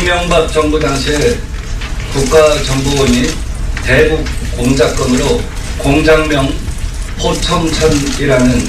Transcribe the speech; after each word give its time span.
이명박 0.00 0.50
정부 0.50 0.80
당시에 0.80 1.38
국가정보원이 2.14 3.28
대북 3.84 4.24
공작건으로 4.56 5.42
공작명 5.76 6.50
포청천이라는 7.18 8.68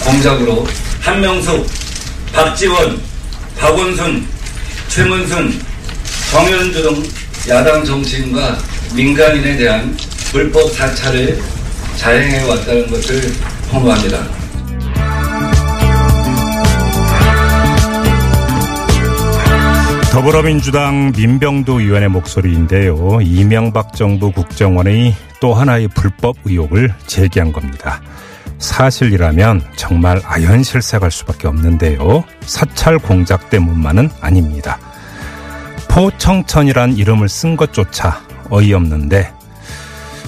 공작으로 0.00 0.66
한명숙, 1.00 1.64
박지원, 2.32 3.00
박원순, 3.56 4.26
최문순, 4.88 5.60
정현주 6.32 6.82
등 6.82 7.10
야당 7.48 7.84
정치인과 7.84 8.58
민간인에 8.94 9.56
대한 9.56 9.96
불법 10.32 10.74
사찰을 10.74 11.40
자행해 11.96 12.42
왔다는 12.42 12.90
것을 12.90 13.32
통보합니다. 13.70 14.37
더불어민주당 20.18 21.12
민병도 21.16 21.78
의원의 21.78 22.08
목소리인데요. 22.08 23.20
이명박 23.22 23.92
정부 23.92 24.32
국정원의 24.32 25.14
또 25.40 25.54
하나의 25.54 25.86
불법 25.86 26.34
의혹을 26.44 26.92
제기한 27.06 27.52
겁니다. 27.52 28.02
사실이라면 28.58 29.62
정말 29.76 30.20
아연실색할 30.24 31.12
수밖에 31.12 31.46
없는데요. 31.46 32.24
사찰 32.40 32.98
공작 32.98 33.48
때문만은 33.48 34.10
아닙니다. 34.20 34.80
포청천이란 35.86 36.96
이름을 36.96 37.28
쓴 37.28 37.56
것조차 37.56 38.20
어이없는데 38.50 39.32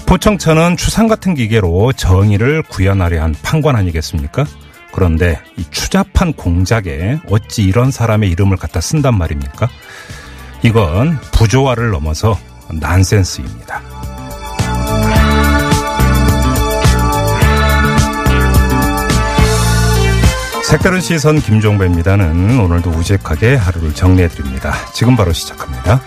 포청천은 0.06 0.76
추상 0.76 1.08
같은 1.08 1.34
기계로 1.34 1.94
정의를 1.94 2.62
구현하려 2.62 3.20
한 3.20 3.34
판관 3.42 3.74
아니겠습니까? 3.74 4.44
그런데 4.92 5.40
이 5.56 5.64
추잡한 5.70 6.32
공작에 6.32 7.20
어찌 7.28 7.62
이런 7.62 7.90
사람의 7.90 8.30
이름을 8.30 8.56
갖다 8.56 8.80
쓴단 8.80 9.16
말입니까? 9.16 9.68
이건 10.62 11.18
부조화를 11.32 11.90
넘어서 11.90 12.38
난센스입니다. 12.68 13.82
색다른 20.70 21.00
시선 21.00 21.40
김종배입니다는 21.40 22.60
오늘도 22.60 22.90
우직하게 22.90 23.56
하루를 23.56 23.92
정리해드립니다. 23.92 24.72
지금 24.94 25.16
바로 25.16 25.32
시작합니다. 25.32 26.00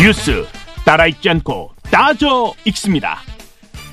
뉴스 0.00 0.46
따라 0.84 1.06
읽지 1.06 1.28
않고 1.28 1.72
따져 1.90 2.54
읽습니다. 2.64 3.18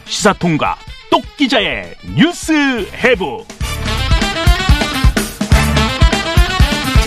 시사통과 0.06 0.78
똑 1.14 1.38
기자의 1.38 1.94
뉴스 2.18 2.52
해부. 2.92 3.46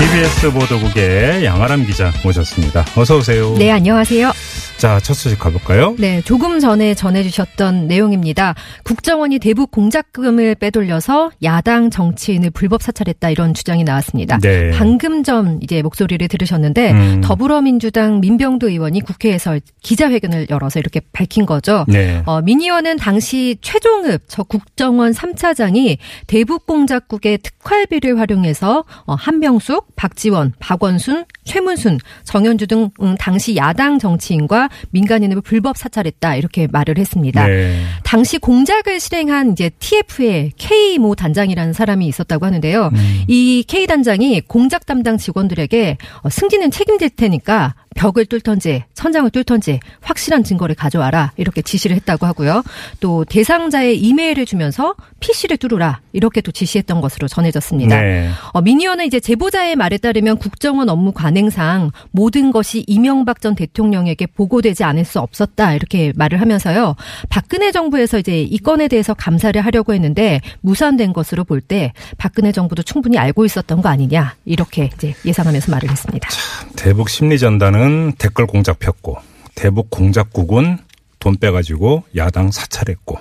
TBS 0.06 0.52
보도국의 0.52 1.44
양아람 1.44 1.84
기자 1.84 2.12
모셨습니다. 2.22 2.84
어서 2.96 3.16
오세요. 3.16 3.54
네, 3.58 3.72
안녕하세요. 3.72 4.30
자, 4.76 5.00
첫 5.00 5.14
소식 5.14 5.38
가볼까요? 5.38 5.96
네, 5.98 6.20
조금 6.20 6.60
전에 6.60 6.94
전해주셨던 6.94 7.86
내용입니다. 7.88 8.54
국정원이 8.84 9.38
대북 9.38 9.70
공작금을 9.70 10.54
빼돌려서 10.56 11.30
야당 11.42 11.88
정치인을 11.88 12.50
불법 12.50 12.82
사찰했다 12.82 13.30
이런 13.30 13.54
주장이 13.54 13.84
나왔습니다. 13.84 14.38
네. 14.38 14.70
방금 14.72 15.22
전 15.24 15.58
이제 15.62 15.80
목소리를 15.80 16.28
들으셨는데 16.28 16.92
음. 16.92 17.20
더불어민주당 17.22 18.20
민병도 18.20 18.68
의원이 18.68 19.00
국회에서 19.00 19.58
기자회견을 19.82 20.48
열어서 20.50 20.78
이렇게 20.78 21.00
밝힌 21.12 21.46
거죠. 21.46 21.86
네. 21.88 22.22
어, 22.26 22.42
민 22.42 22.60
의원은 22.60 22.98
당시 22.98 23.56
최종읍 23.62 24.24
저 24.28 24.42
국정원 24.42 25.12
3차장이 25.12 25.96
대북 26.26 26.66
공작국의 26.66 27.38
특활비를 27.38 28.20
활용해서 28.20 28.84
어, 29.06 29.14
한명숙, 29.14 29.95
박지원, 29.96 30.52
박원순, 30.58 31.24
최문순, 31.44 31.98
정현주 32.24 32.66
등 32.66 32.90
음, 33.00 33.16
당시 33.18 33.56
야당 33.56 33.98
정치인과 33.98 34.68
민간인을 34.90 35.40
불법 35.40 35.76
사찰했다 35.76 36.36
이렇게 36.36 36.68
말을 36.70 36.98
했습니다. 36.98 37.46
네. 37.46 37.82
당시 38.04 38.38
공작을 38.38 39.00
실행한 39.00 39.52
이제 39.52 39.70
TF의 39.78 40.52
K 40.56 40.98
모 40.98 41.14
단장이라는 41.14 41.72
사람이 41.72 42.06
있었다고 42.06 42.46
하는데요. 42.46 42.90
음. 42.92 43.22
이 43.26 43.64
K 43.66 43.86
단장이 43.86 44.42
공작 44.42 44.86
담당 44.86 45.16
직원들에게 45.16 45.96
어, 46.22 46.30
승진은 46.30 46.70
책임질 46.70 47.10
테니까 47.10 47.74
벽을 47.96 48.26
뚫던지 48.26 48.84
천장을 48.94 49.28
뚫던지 49.30 49.80
확실한 50.00 50.44
증거를 50.44 50.74
가져와라 50.76 51.32
이렇게 51.36 51.62
지시를 51.62 51.96
했다고 51.96 52.26
하고요. 52.26 52.62
또 53.00 53.24
대상자의 53.24 53.98
이메일을 53.98 54.46
주면서 54.46 54.94
PC를 55.20 55.56
뚫으라 55.56 56.00
이렇게 56.12 56.40
또 56.40 56.52
지시했던 56.52 57.00
것으로 57.00 57.26
전해졌습니다. 57.26 58.00
네. 58.00 58.30
어, 58.52 58.60
미니언은 58.62 59.06
이제 59.06 59.18
제보자의 59.18 59.74
말에 59.76 59.98
따르면 59.98 60.38
국정원 60.38 60.88
업무 60.88 61.12
관행상 61.12 61.90
모든 62.12 62.52
것이 62.52 62.84
이명박 62.86 63.40
전 63.40 63.54
대통령에게 63.54 64.26
보고되지 64.26 64.84
않을 64.84 65.04
수 65.04 65.18
없었다 65.18 65.74
이렇게 65.74 66.12
말을 66.14 66.40
하면서요. 66.40 66.94
박근혜 67.28 67.72
정부에서 67.72 68.18
이제 68.18 68.42
이 68.42 68.58
건에 68.58 68.88
대해서 68.88 69.14
감사를 69.14 69.58
하려고 69.60 69.94
했는데 69.94 70.40
무산된 70.60 71.12
것으로 71.12 71.44
볼 71.44 71.56
때 71.66 71.92
박근혜 72.18 72.52
정부도 72.52 72.82
충분히 72.84 73.18
알고 73.18 73.44
있었던 73.46 73.82
거 73.82 73.88
아니냐 73.88 74.34
이렇게 74.44 74.90
이제 74.94 75.14
예상하면서 75.24 75.72
말을 75.72 75.90
했습니다. 75.90 76.28
대북 76.76 77.08
심리 77.08 77.38
전단은 77.38 77.85
댓글 78.18 78.46
공작 78.46 78.78
폈고 78.78 79.18
대북 79.54 79.90
공작국은 79.90 80.78
돈 81.18 81.36
빼가지고 81.36 82.04
야당 82.16 82.50
사찰했고 82.50 83.18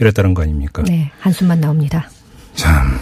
이랬다는 0.00 0.34
거 0.34 0.42
아닙니까? 0.42 0.82
네, 0.86 1.10
한숨만 1.20 1.60
나옵니다. 1.60 2.08
참 2.54 2.98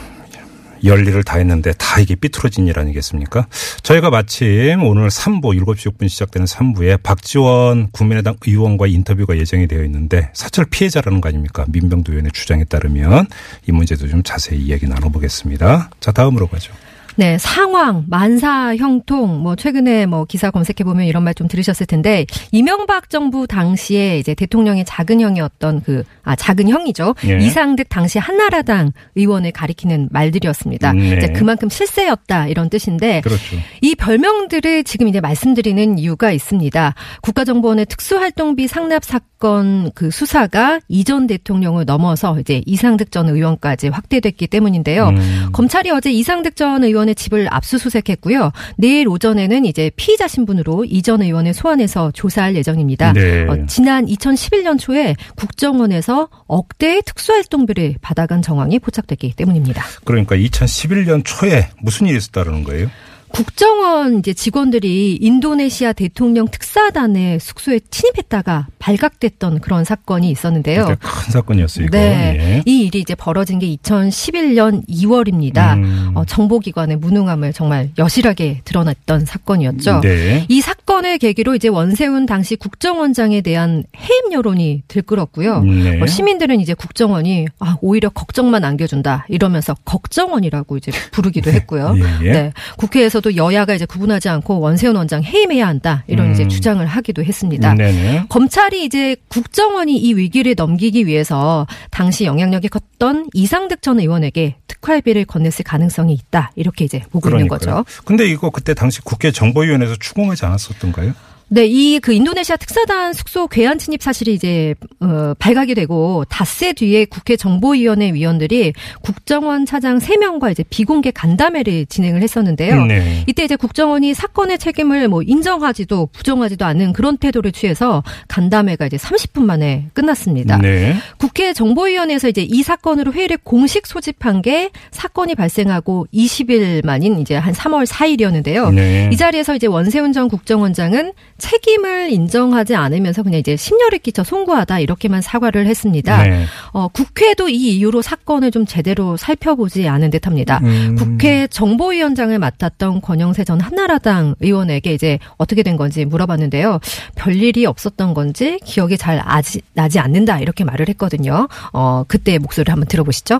열일을 0.84 1.24
다 1.24 1.38
했는데 1.38 1.72
다 1.78 2.00
이게 2.00 2.14
삐뚤어진 2.14 2.66
일 2.66 2.78
아니겠습니까? 2.78 3.46
저희가 3.82 4.10
마침 4.10 4.82
오늘 4.82 5.08
3부 5.08 5.58
7시 5.60 5.90
6분 5.92 6.08
시작되는 6.08 6.46
3부에 6.46 7.02
박지원 7.02 7.90
국민의당 7.92 8.36
의원과의 8.46 8.92
인터뷰가 8.92 9.36
예정이 9.36 9.66
되어 9.66 9.82
있는데 9.84 10.30
사찰 10.34 10.64
피해자라는 10.66 11.20
거 11.20 11.28
아닙니까? 11.28 11.64
민병도 11.68 12.12
의원의 12.12 12.32
주장에 12.32 12.64
따르면 12.64 13.26
이 13.68 13.72
문제도 13.72 14.06
좀 14.08 14.22
자세히 14.22 14.60
이야기 14.60 14.86
나눠보겠습니다. 14.86 15.90
자 16.00 16.12
다음으로 16.12 16.46
가죠. 16.46 16.72
네, 17.16 17.38
상황, 17.38 18.04
만사, 18.08 18.74
형통, 18.76 19.42
뭐, 19.42 19.56
최근에 19.56 20.06
뭐, 20.06 20.24
기사 20.24 20.50
검색해 20.50 20.84
보면 20.84 21.06
이런 21.06 21.22
말 21.22 21.36
좀 21.36 21.48
들으셨을 21.48 21.84
텐데, 21.86 22.24
이명박 22.50 23.10
정부 23.10 23.46
당시에 23.46 24.18
이제 24.18 24.34
대통령의 24.34 24.86
작은 24.86 25.20
형이었던 25.20 25.82
그, 25.82 26.02
아, 26.22 26.34
작은 26.34 26.68
형이죠. 26.70 27.14
예. 27.26 27.38
이상득 27.38 27.88
당시 27.90 28.18
한나라당 28.18 28.92
의원을 29.16 29.52
가리키는 29.52 30.08
말들이었습니다. 30.10 30.92
네. 30.94 31.16
이제 31.16 31.28
그만큼 31.28 31.68
실세였다, 31.68 32.48
이런 32.48 32.70
뜻인데, 32.70 33.20
그렇죠. 33.20 33.56
이 33.82 33.94
별명들을 33.94 34.84
지금 34.84 35.08
이제 35.08 35.20
말씀드리는 35.20 35.98
이유가 35.98 36.32
있습니다. 36.32 36.94
국가정보원의 37.20 37.84
특수활동비 37.86 38.66
상납 38.66 39.04
사건 39.04 39.90
그 39.94 40.10
수사가 40.10 40.80
이전 40.88 41.26
대통령을 41.26 41.84
넘어서 41.84 42.40
이제 42.40 42.62
이상득 42.64 43.12
전 43.12 43.28
의원까지 43.28 43.88
확대됐기 43.88 44.46
때문인데요. 44.46 45.08
음. 45.08 45.48
검찰이 45.52 45.90
어제 45.90 46.10
이상득 46.10 46.56
전 46.56 46.82
의원 46.82 47.05
의 47.08 47.14
집을 47.14 47.48
압수수색했고요. 47.50 48.52
내일 48.76 49.08
오전에는 49.08 49.64
이제 49.64 49.90
피의자 49.96 50.28
신분으로 50.28 50.84
이전 50.84 51.22
의원을 51.22 51.54
소환해서 51.54 52.10
조사할 52.12 52.56
예정입니다. 52.56 53.12
네. 53.12 53.46
어, 53.48 53.66
지난 53.66 54.06
2011년 54.06 54.78
초에 54.78 55.14
국정원에서 55.36 56.28
억대의 56.46 57.02
특수활동비를 57.04 57.96
받아간 58.00 58.42
정황이 58.42 58.78
포착됐기 58.78 59.34
때문입니다. 59.36 59.84
그러니까 60.04 60.36
2011년 60.36 61.22
초에 61.24 61.68
무슨 61.80 62.06
일이 62.06 62.16
있었다는 62.16 62.64
거예요? 62.64 62.88
국정원 63.36 64.20
이제 64.20 64.32
직원들이 64.32 65.18
인도네시아 65.20 65.92
대통령 65.92 66.48
특사단의 66.48 67.38
숙소에 67.38 67.80
침입했다가 67.90 68.68
발각됐던 68.78 69.60
그런 69.60 69.84
사건이 69.84 70.30
있었는데요. 70.30 70.86
큰 70.86 71.32
사건이었어요. 71.32 71.88
네. 71.90 71.98
예. 72.00 72.62
이 72.64 72.86
일이 72.86 73.00
이제 73.00 73.14
벌어진 73.14 73.58
게 73.58 73.66
2011년 73.76 74.88
2월입니다. 74.88 75.74
음. 75.74 76.12
어, 76.14 76.24
정보기관의 76.24 76.96
무능함을 76.96 77.52
정말 77.52 77.90
여실하게 77.98 78.62
드러냈던 78.64 79.26
사건이었죠. 79.26 80.00
네. 80.00 80.46
이 80.48 80.62
사건을 80.62 81.18
계기로 81.18 81.56
이제 81.56 81.68
원세훈 81.68 82.24
당시 82.24 82.56
국정원장에 82.56 83.42
대한 83.42 83.84
해임 83.98 84.32
여론이 84.32 84.84
들끓었고요. 84.88 85.62
네. 85.62 86.00
어, 86.00 86.06
시민들은 86.06 86.60
이제 86.60 86.72
국정원이 86.72 87.48
아, 87.58 87.76
오히려 87.82 88.08
걱정만 88.08 88.64
안겨준다 88.64 89.26
이러면서 89.28 89.74
걱정원이라고 89.84 90.78
이제 90.78 90.90
부르기도 91.12 91.50
했고요. 91.50 91.96
예, 91.98 92.26
예. 92.26 92.32
네, 92.32 92.52
국회에서도 92.78 93.25
여야가 93.34 93.74
이제 93.74 93.86
구분하지 93.86 94.28
않고 94.28 94.60
원세훈 94.60 94.94
원장 94.94 95.24
해임해야 95.24 95.66
한다 95.66 96.04
이런 96.06 96.28
음. 96.28 96.32
이제 96.32 96.46
주장을 96.46 96.84
하기도 96.86 97.24
했습니다. 97.24 97.74
네네. 97.74 98.26
검찰이 98.28 98.84
이제 98.84 99.16
국정원이 99.28 99.96
이 99.96 100.14
위기를 100.14 100.54
넘기기 100.56 101.06
위해서 101.06 101.66
당시 101.90 102.24
영향력이 102.26 102.68
컸던 102.68 103.30
이상득 103.32 103.82
전 103.82 103.98
의원에게 103.98 104.56
특활비를 104.68 105.24
건넸을 105.24 105.62
가능성이 105.64 106.12
있다 106.14 106.52
이렇게 106.54 106.84
이제 106.84 107.00
보고 107.10 107.28
있는 107.28 107.48
그러니까요. 107.48 107.82
거죠. 107.82 108.02
근데 108.04 108.28
이거 108.28 108.50
그때 108.50 108.74
당시 108.74 109.00
국회 109.00 109.32
정보위원회에서 109.32 109.96
추궁하지 109.98 110.44
않았었던가요? 110.44 111.14
네, 111.48 111.66
이 111.66 112.00
그 112.00 112.12
인도네시아 112.12 112.56
특사단 112.56 113.12
숙소 113.12 113.46
괴한 113.48 113.78
침입 113.78 114.02
사실이 114.02 114.34
이제 114.34 114.74
어, 115.00 115.34
발각이 115.38 115.74
되고 115.74 116.24
닷새 116.28 116.72
뒤에 116.72 117.04
국회 117.04 117.36
정보위원회 117.36 118.12
위원들이 118.12 118.72
국정원 119.02 119.66
차장 119.66 119.98
3명과 119.98 120.50
이제 120.52 120.62
비공개 120.68 121.10
간담회를 121.10 121.86
진행을 121.86 122.22
했었는데요. 122.22 122.84
네. 122.84 123.24
이때 123.26 123.44
이제 123.44 123.56
국정원이 123.56 124.14
사건의 124.14 124.58
책임을 124.58 125.08
뭐 125.08 125.22
인정하지도 125.22 126.10
부정하지도 126.12 126.64
않는 126.64 126.92
그런 126.92 127.16
태도를 127.16 127.52
취해서 127.52 128.02
간담회가 128.28 128.86
이제 128.86 128.96
30분 128.96 129.44
만에 129.44 129.88
끝났습니다. 129.94 130.58
네. 130.58 130.94
국회 131.18 131.52
정보위원회에서 131.52 132.28
이제 132.28 132.42
이 132.42 132.62
사건으로 132.62 133.12
회의를 133.12 133.38
공식 133.42 133.86
소집한 133.86 134.42
게 134.42 134.70
사건이 134.90 135.34
발생하고 135.34 136.06
20일 136.12 136.84
만인 136.84 137.18
이제 137.18 137.34
한 137.36 137.52
3월 137.54 137.86
4일이었는데요. 137.86 138.72
네. 138.74 139.10
이 139.12 139.16
자리에서 139.16 139.54
이제 139.56 139.66
원세훈 139.66 140.12
전 140.12 140.28
국정원장은 140.28 141.12
책임을 141.38 142.10
인정하지 142.10 142.74
않으면서 142.74 143.22
그냥 143.22 143.40
이제 143.40 143.56
심려를 143.56 143.98
끼쳐 143.98 144.24
송구하다 144.24 144.80
이렇게만 144.80 145.22
사과를 145.22 145.66
했습니다. 145.66 146.22
네. 146.22 146.44
어, 146.72 146.88
국회도 146.88 147.48
이 147.48 147.76
이유로 147.76 148.02
사건을 148.02 148.50
좀 148.50 148.66
제대로 148.66 149.16
살펴보지 149.16 149.88
않은 149.88 150.10
듯합니다. 150.10 150.60
음. 150.64 150.96
국회 150.96 151.46
정보위원장을 151.46 152.38
맡았던 152.38 153.00
권영세 153.00 153.44
전 153.44 153.60
한나라당 153.60 154.34
의원에게 154.40 154.94
이제 154.94 155.18
어떻게 155.36 155.62
된 155.62 155.76
건지 155.76 156.04
물어봤는데요. 156.04 156.80
별 157.14 157.36
일이 157.36 157.66
없었던 157.66 158.14
건지 158.14 158.58
기억이 158.64 158.96
잘 158.96 159.20
아지, 159.24 159.60
나지 159.74 159.98
않는다 159.98 160.40
이렇게 160.40 160.64
말을 160.64 160.88
했거든요. 160.88 161.48
어, 161.72 162.04
그때 162.08 162.38
목소리를 162.38 162.72
한번 162.72 162.88
들어보시죠. 162.88 163.38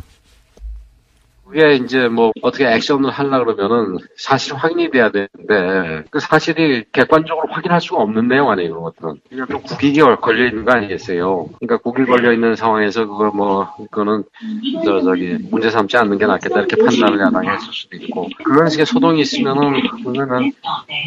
그게 1.46 1.76
이제 1.76 2.08
뭐 2.08 2.32
어떻게 2.43 2.66
액션을 2.66 3.10
하려 3.10 3.44
그러면은 3.44 3.98
사실 4.16 4.54
확인이 4.54 4.90
돼야 4.90 5.10
되는데 5.10 6.04
그 6.10 6.19
사실이 6.19 6.84
객관적으로 6.93 7.48
확인할 7.48 7.81
수가 7.81 8.02
없는 8.02 8.28
내용 8.28 8.50
아니에요 8.50 8.70
그런 8.70 8.82
것들은. 8.84 9.20
그냥 9.28 9.46
좀 9.46 9.62
국익이 9.62 10.00
걸려 10.00 10.46
있는 10.46 10.64
거 10.64 10.72
아니겠어요? 10.72 11.48
그러니까 11.60 11.76
국익 11.78 12.06
걸려 12.06 12.32
있는 12.32 12.56
상황에서 12.56 13.06
그걸 13.06 13.31
뭐 13.31 13.69
그거는 13.76 14.25
저 14.84 15.00
저기 15.02 15.38
문제 15.50 15.70
삼지 15.70 15.96
않는 15.96 16.19
게 16.19 16.26
낫겠다 16.26 16.60
이렇게 16.60 16.76
판단을 16.76 17.20
야당이 17.20 17.48
했을 17.48 17.72
수도 17.72 17.96
있고. 17.96 18.28
그런 18.44 18.69
식의 18.69 18.87
소동이 18.87 19.20
있으면은 19.20 19.82
그거는 20.02 20.52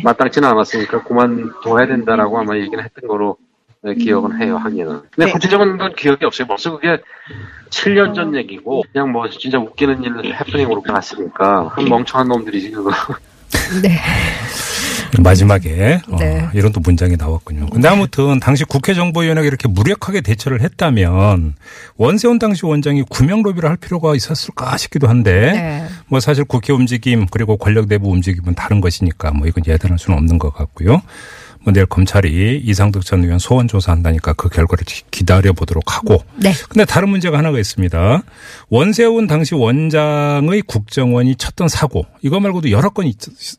마땅치는 0.04 0.48
않았으니까 0.48 1.04
그만둬야 1.04 1.88
된다라고 1.88 2.40
아마 2.40 2.56
얘기를 2.56 2.84
했던 2.84 3.08
거로 3.08 3.38
네, 3.82 3.96
기억은 3.96 4.42
해요, 4.42 4.58
하기는. 4.58 5.02
근데 5.12 5.32
구체적인 5.32 5.78
건 5.78 5.96
기억이 5.96 6.26
없어요. 6.26 6.48
벌써 6.48 6.72
그게 6.72 7.02
7년 7.70 8.14
전 8.14 8.36
얘기고, 8.36 8.84
그냥 8.92 9.12
뭐 9.12 9.30
진짜 9.30 9.58
웃기는 9.58 10.04
일 10.04 10.36
해프닝으로 10.36 10.82
갔으니까, 10.82 11.70
한 11.70 11.86
멍청한 11.86 12.28
놈들이지, 12.28 12.72
그거. 12.72 12.92
네. 13.82 13.98
마지막에 15.18 16.02
어, 16.08 16.18
네. 16.18 16.48
이런 16.54 16.72
또 16.72 16.80
문장이 16.80 17.16
나왔군요. 17.18 17.68
근데 17.72 17.88
아무튼 17.88 18.40
당시 18.40 18.64
국회정보위원회가 18.64 19.48
이렇게 19.48 19.68
무력하게 19.68 20.22
대처를 20.22 20.62
했다면 20.62 21.56
원세훈 21.98 22.38
당시 22.38 22.66
원장이 22.66 23.04
구명 23.10 23.42
로비를 23.42 23.70
할 23.70 23.78
필요가 23.78 24.16
있었을까 24.16 24.78
싶기도 24.78 25.08
한데 25.08 25.52
네. 25.52 25.88
뭐 26.08 26.20
사실 26.20 26.44
국회 26.44 26.74
움직임 26.74 27.26
그리고 27.26 27.58
권력 27.58 27.88
내부 27.88 28.10
움직임은 28.12 28.54
다른 28.54 28.82
것이니까 28.82 29.32
뭐 29.32 29.48
이건 29.48 29.64
예단할 29.66 29.98
수는 29.98 30.18
없는 30.18 30.38
것 30.38 30.54
같고요. 30.54 31.02
뭐 31.64 31.74
내일 31.74 31.86
검찰이 31.86 32.62
이상득 32.64 33.06
전 33.06 33.24
의원 33.24 33.38
소환 33.40 33.68
조사한다니까 33.68 34.34
그 34.34 34.50
결과를 34.50 34.86
기다려 35.12 35.52
보도록 35.54 35.96
하고. 35.96 36.24
네. 36.38 36.54
근데 36.70 36.86
다른 36.86 37.10
문제가 37.10 37.38
하나가 37.38 37.60
있습니다. 37.60 38.24
원세훈 38.70 39.28
당시 39.28 39.56
원장의 39.56 40.62
국정원이 40.68 41.36
쳤던 41.36 41.68
사고 41.68 42.06
이거 42.22 42.40
말고도 42.40 42.72
여러 42.72 42.90
건이 42.90 43.10
있, 43.10 43.18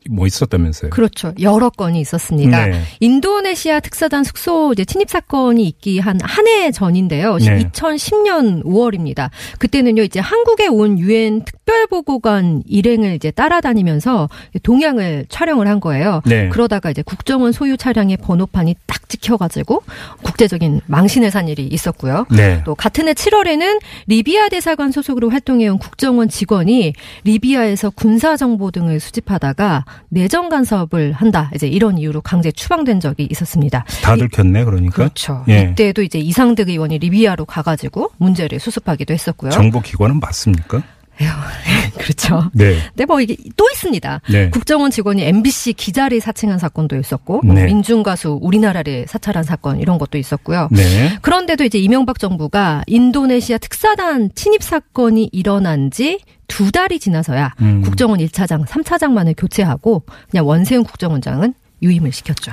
뭐 0.09 0.25
있었다면서요. 0.27 0.89
그렇죠. 0.91 1.33
여러 1.41 1.69
건이 1.69 1.99
있었습니다. 2.01 2.65
네. 2.67 2.81
인도네시아 2.99 3.79
특사단 3.81 4.23
숙소 4.23 4.71
이제 4.73 4.83
침입 4.85 5.09
사건이 5.09 5.63
있기 5.67 5.99
한 5.99 6.17
한 6.21 6.47
해 6.47 6.71
전인데요. 6.71 7.37
네. 7.37 7.69
2010년 7.71 8.63
5월입니다. 8.63 9.29
그때는요 9.59 10.01
이제 10.03 10.19
한국에 10.19 10.67
온 10.67 10.97
유엔 10.99 11.43
특별보고관 11.45 12.63
일행을 12.65 13.13
이제 13.15 13.31
따라다니면서 13.31 14.29
동향을 14.63 15.25
촬영을 15.29 15.67
한 15.67 15.79
거예요. 15.79 16.21
네. 16.25 16.49
그러다가 16.49 16.89
이제 16.89 17.01
국정원 17.03 17.51
소유 17.51 17.77
차량 17.77 18.00
의 18.09 18.17
번호판이 18.17 18.75
딱 18.87 19.07
찍혀가지고 19.09 19.83
국제적인 20.23 20.81
망신을 20.87 21.31
산 21.31 21.47
일이 21.47 21.67
있었고요. 21.67 22.25
네. 22.31 22.61
또 22.65 22.75
같은 22.75 23.07
해 23.07 23.13
7월에는 23.13 23.79
리비아 24.07 24.49
대사관 24.49 24.91
소속으로 24.91 25.29
활동해온 25.29 25.77
국정원 25.77 26.29
직원이 26.29 26.93
리비아에서 27.23 27.91
군사 27.91 28.37
정보 28.37 28.71
등을 28.71 28.99
수집하다가 28.99 29.85
내정 30.09 30.49
간섭을 30.49 31.13
한다. 31.13 31.51
이제 31.53 31.67
이런 31.67 31.97
이유로 31.97 32.21
강제 32.21 32.51
추방된 32.51 32.99
적이 32.99 33.27
있었습니다. 33.29 33.85
다 34.01 34.15
들켰네 34.15 34.63
그러니까. 34.63 34.95
그렇죠. 34.95 35.43
예. 35.49 35.71
이때도 35.71 36.01
이제 36.01 36.19
이상득 36.19 36.69
의원이 36.69 36.99
리비아로 36.99 37.45
가가지고 37.45 38.11
문제를 38.17 38.59
수습하기도 38.59 39.13
했었고요. 39.13 39.51
정보기관은 39.51 40.19
맞습니까? 40.19 40.81
그렇죠. 41.97 42.49
네. 42.53 42.77
근데 42.89 43.05
뭐 43.05 43.21
이게 43.21 43.35
또 43.55 43.67
있습니다. 43.71 44.21
네. 44.29 44.49
국정원 44.49 44.91
직원이 44.91 45.23
MBC 45.23 45.73
기자를 45.73 46.19
사칭한 46.21 46.57
사건도 46.57 46.97
있었고, 46.97 47.41
뭐 47.43 47.53
네. 47.53 47.65
민중 47.65 48.03
가수 48.03 48.39
우리나라를 48.41 49.05
사찰한 49.07 49.43
사건 49.43 49.79
이런 49.79 49.97
것도 49.97 50.17
있었고요. 50.17 50.69
네. 50.71 51.17
그런데도 51.21 51.63
이제 51.63 51.77
이명박 51.77 52.19
정부가 52.19 52.83
인도네시아 52.87 53.57
특사단 53.57 54.31
침입 54.35 54.63
사건이 54.63 55.29
일어난 55.31 55.91
지 55.91 56.19
두 56.51 56.69
달이 56.69 56.99
지나서야 56.99 57.55
음. 57.61 57.81
국정원 57.81 58.19
1차장, 58.19 58.65
3차장만을 58.67 59.35
교체하고 59.37 60.03
그냥 60.29 60.45
원세훈 60.45 60.83
국정원장은 60.83 61.53
유임을 61.81 62.11
시켰죠. 62.11 62.51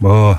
뭐 0.00 0.34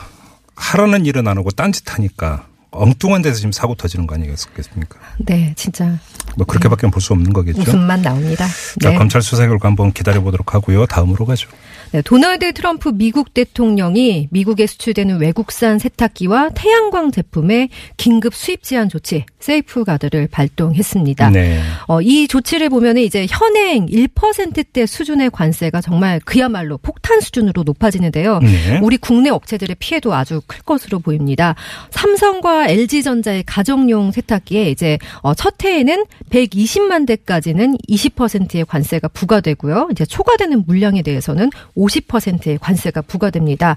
하라는 0.56 1.06
일은 1.06 1.28
안 1.28 1.38
하고 1.38 1.52
딴짓하니까 1.52 2.48
엉뚱한 2.72 3.22
데서 3.22 3.36
지금 3.36 3.52
사고 3.52 3.76
터지는 3.76 4.08
거 4.08 4.16
아니겠습니까? 4.16 5.00
네, 5.20 5.54
진짜 5.56 6.00
뭐 6.38 6.46
그렇게밖에 6.46 6.88
볼 6.90 7.02
수 7.02 7.14
없는 7.14 7.34
거겠죠. 7.34 7.62
웃음만 7.62 8.02
나옵니다. 8.02 8.48
자, 8.82 8.90
네. 8.90 8.96
검찰 8.98 9.22
수사 9.22 9.46
결과 9.46 9.70
한번 9.70 9.92
기다려 9.92 10.22
보도록 10.22 10.54
하고요. 10.56 10.86
다음으로 10.88 11.26
가죠. 11.26 11.50
네, 11.92 12.02
도널드 12.02 12.52
트럼프 12.54 12.90
미국 12.94 13.34
대통령이 13.34 14.28
미국에 14.32 14.66
수출되는 14.66 15.20
외국산 15.20 15.78
세탁기와 15.80 16.50
태양광 16.56 17.12
제품의 17.12 17.70
긴급 17.96 18.34
수입 18.34 18.64
제한 18.64 18.90
조치 18.90 19.24
세이프가드를 19.40 20.28
발동했습니다. 20.32 21.30
네. 21.30 21.62
어, 21.88 22.02
이 22.02 22.28
조치를 22.28 22.70
보면 22.70 22.98
이제 22.98 23.28
현행 23.30 23.86
1%대 23.86 24.86
수준의 24.86 25.30
관세가 25.30 25.82
정말 25.82 26.20
그야말로 26.26 26.78
폭탄 26.80 27.20
수준으로 27.22 27.64
높아지는데요. 27.64 28.40
네. 28.40 28.80
우리 28.82 28.98
국내 28.98 29.30
업체들의 29.30 29.76
피해도 29.80 30.14
아주 30.14 30.42
클 30.48 30.62
것으로 30.64 31.00
보입니다. 31.00 31.56
삼성과 31.92 32.68
LG전자의 32.68 33.44
가정용 33.44 34.12
세탁기에 34.12 34.72
이제 34.72 34.98
어, 35.22 35.34
첫 35.36 35.64
해에는 35.64 36.06
120만 36.30 37.06
대까지는 37.08 37.78
20%의 37.90 38.66
관세가 38.66 39.08
부과되고요. 39.10 39.90
이제 39.92 40.06
초과되는 40.06 40.64
물량에 40.66 41.02
대해서는 41.02 41.50
50%의 41.78 42.58
관세가 42.60 43.02
부과됩니다. 43.02 43.76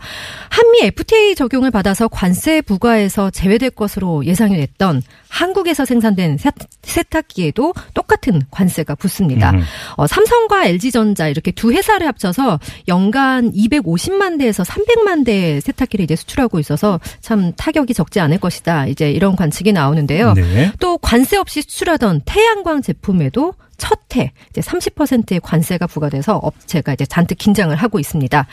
한미 0.48 0.80
FTA 0.82 1.34
적용을 1.34 1.70
받아서 1.70 2.08
관세 2.08 2.60
부과에서 2.60 3.30
제외될 3.30 3.70
것으로 3.70 4.24
예상이 4.24 4.56
됐던 4.56 5.02
한국에서 5.28 5.84
생산된 5.84 6.38
세- 6.38 6.50
세탁기에도 6.82 7.74
똑같은 7.94 8.42
관세가 8.50 8.94
붙습니다. 8.94 9.50
음. 9.50 9.62
어, 9.96 10.06
삼성과 10.06 10.66
LG전자 10.66 11.28
이렇게 11.28 11.50
두 11.50 11.72
회사를 11.72 12.06
합쳐서 12.06 12.58
연간 12.88 13.52
250만 13.52 14.38
대에서 14.38 14.62
300만 14.62 15.24
대의 15.24 15.60
세탁기를 15.60 16.04
이제 16.04 16.16
수출하고 16.16 16.58
있어서 16.58 16.98
참 17.20 17.52
타격이 17.56 17.94
적지 17.94 18.20
않을 18.20 18.38
것이다. 18.38 18.86
이제 18.86 19.10
이런 19.10 19.36
관측이 19.36 19.72
나오는데요. 19.72 20.34
네. 20.34 20.72
또 20.80 20.98
관세 20.98 21.36
없이 21.36 21.62
수출하던 21.62 22.22
태양광 22.24 22.82
제품에도 22.82 23.54
첫 23.78 23.98
해 24.16 24.32
이제 24.50 24.60
30%의 24.60 25.40
관세가 25.40 25.86
부과돼서 25.86 26.36
업체가 26.36 26.94
이제 26.94 27.04
잔뜩 27.04 27.36
긴장을 27.36 27.74
하고 27.74 27.98
있습니다. 27.98 28.46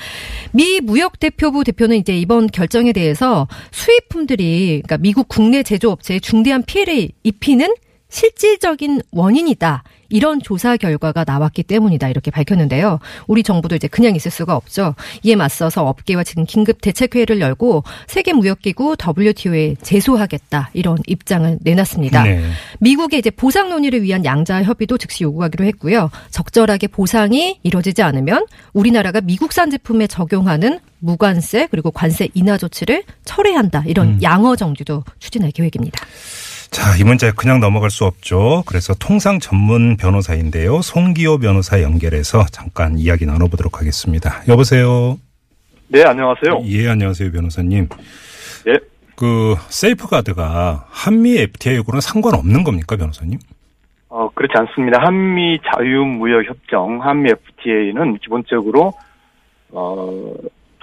미 0.51 0.81
무역 0.81 1.19
대표부 1.19 1.63
대표는 1.63 1.97
이제 1.97 2.17
이번 2.17 2.47
결정에 2.47 2.91
대해서 2.91 3.47
수입품들이 3.71 4.81
그러니까 4.83 4.97
미국 4.97 5.27
국내 5.27 5.63
제조업체에 5.63 6.19
중대한 6.19 6.63
피해를 6.63 7.09
입히는 7.23 7.73
실질적인 8.15 9.01
원인이다. 9.11 9.83
이런 10.07 10.41
조사 10.41 10.77
결과가 10.77 11.25
나왔기 11.27 11.63
때문이다. 11.63 12.07
이렇게 12.07 12.31
밝혔는데요. 12.31 12.99
우리 13.27 13.43
정부도 13.43 13.75
이제 13.75 13.89
그냥 13.89 14.15
있을 14.15 14.31
수가 14.31 14.55
없죠. 14.55 14.95
이에 15.23 15.35
맞서서 15.35 15.83
업계와 15.83 16.23
지금 16.23 16.45
긴급 16.45 16.79
대책회의를 16.79 17.41
열고 17.41 17.83
세계무역기구 18.07 18.95
WTO에 19.17 19.75
제소하겠다. 19.81 20.69
이런 20.73 20.97
입장을 21.07 21.59
내놨습니다. 21.61 22.23
네. 22.23 22.41
미국의 22.79 23.19
이제 23.19 23.29
보상 23.29 23.67
논의를 23.69 24.01
위한 24.03 24.23
양자 24.23 24.63
협의도 24.63 24.97
즉시 24.97 25.25
요구하기로 25.25 25.65
했고요. 25.65 26.09
적절하게 26.29 26.87
보상이 26.87 27.59
이뤄지지 27.63 28.01
않으면 28.01 28.45
우리나라가 28.71 29.19
미국산 29.19 29.69
제품에 29.71 30.07
적용하는 30.07 30.79
무관세 30.99 31.67
그리고 31.69 31.91
관세 31.91 32.29
인하 32.33 32.57
조치를 32.57 33.03
철회한다. 33.25 33.83
이런 33.87 34.07
음. 34.07 34.19
양어 34.21 34.55
정지도 34.55 35.03
추진할 35.19 35.51
계획입니다. 35.51 35.99
자, 36.75 36.97
이 36.99 37.05
문제 37.05 37.31
그냥 37.31 37.61
넘어갈 37.61 37.89
수 37.89 38.03
없죠. 38.03 38.63
그래서 38.65 38.93
통상 38.95 39.39
전문 39.39 39.95
변호사인데요. 39.95 40.81
송기호 40.81 41.37
변호사 41.37 41.81
연결해서 41.81 42.45
잠깐 42.51 42.97
이야기 42.97 43.25
나눠보도록 43.25 43.79
하겠습니다. 43.79 44.43
여보세요. 44.49 45.17
네, 45.87 46.03
안녕하세요. 46.03 46.63
예, 46.65 46.89
안녕하세요, 46.89 47.31
변호사님. 47.31 47.87
예. 48.67 48.73
그 49.15 49.55
세이프가드가 49.69 50.87
한미 50.89 51.37
FTA하고는 51.37 52.01
상관없는 52.01 52.65
겁니까, 52.65 52.97
변호사님? 52.97 53.39
어, 54.09 54.29
그렇지 54.35 54.51
않습니다. 54.57 54.99
한미 55.01 55.57
자유무역협정, 55.73 57.01
한미 57.01 57.29
FTA는 57.29 58.17
기본적으로, 58.17 58.91
어, 59.71 60.33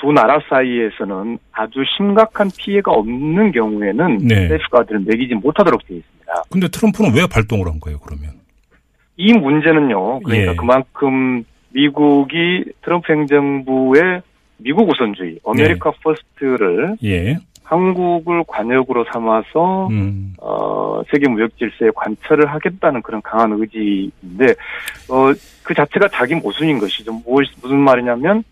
두 0.02 0.11
나라 0.11 0.40
사이에서는 0.49 1.38
아주 1.52 1.85
심각한 1.97 2.50
피해가 2.59 2.90
없는 2.90 3.52
경우에는 3.52 4.18
네. 4.18 4.49
세이프가드를 4.49 5.04
매기지 5.06 5.37
못하도록 5.37 5.87
되어 5.87 5.99
있습니다. 5.99 6.32
근데 6.50 6.66
트럼프는 6.66 7.14
왜 7.14 7.25
발동을 7.32 7.68
한 7.68 7.78
거예요, 7.78 8.00
그러면? 8.00 8.32
이 9.16 9.32
문제는요, 9.32 10.21
그러니까 10.21 10.52
예. 10.52 10.56
그만큼 10.56 11.44
미국이 11.71 12.64
트럼프 12.82 13.12
행정부의 13.12 14.23
미국 14.59 14.90
우선주의, 14.90 15.38
America 15.44 15.92
First를 16.02 16.97
예. 17.04 17.38
한국을 17.62 18.42
과녁으로 18.49 19.04
삼아서 19.12 19.87
음. 19.88 20.35
어, 20.38 21.00
세계 21.12 21.28
무역 21.28 21.56
질서에 21.56 21.90
관철을 21.94 22.47
하겠다는 22.47 23.02
그런 23.02 23.23
강한 23.23 23.52
의지인데, 23.52 24.47
어, 25.09 25.32
그 25.62 25.75
자체가 25.75 26.09
자기 26.09 26.35
모순인 26.35 26.80
것이죠. 26.80 27.12
뭘, 27.25 27.47
무슨 27.62 27.78
말이냐면, 27.78 28.42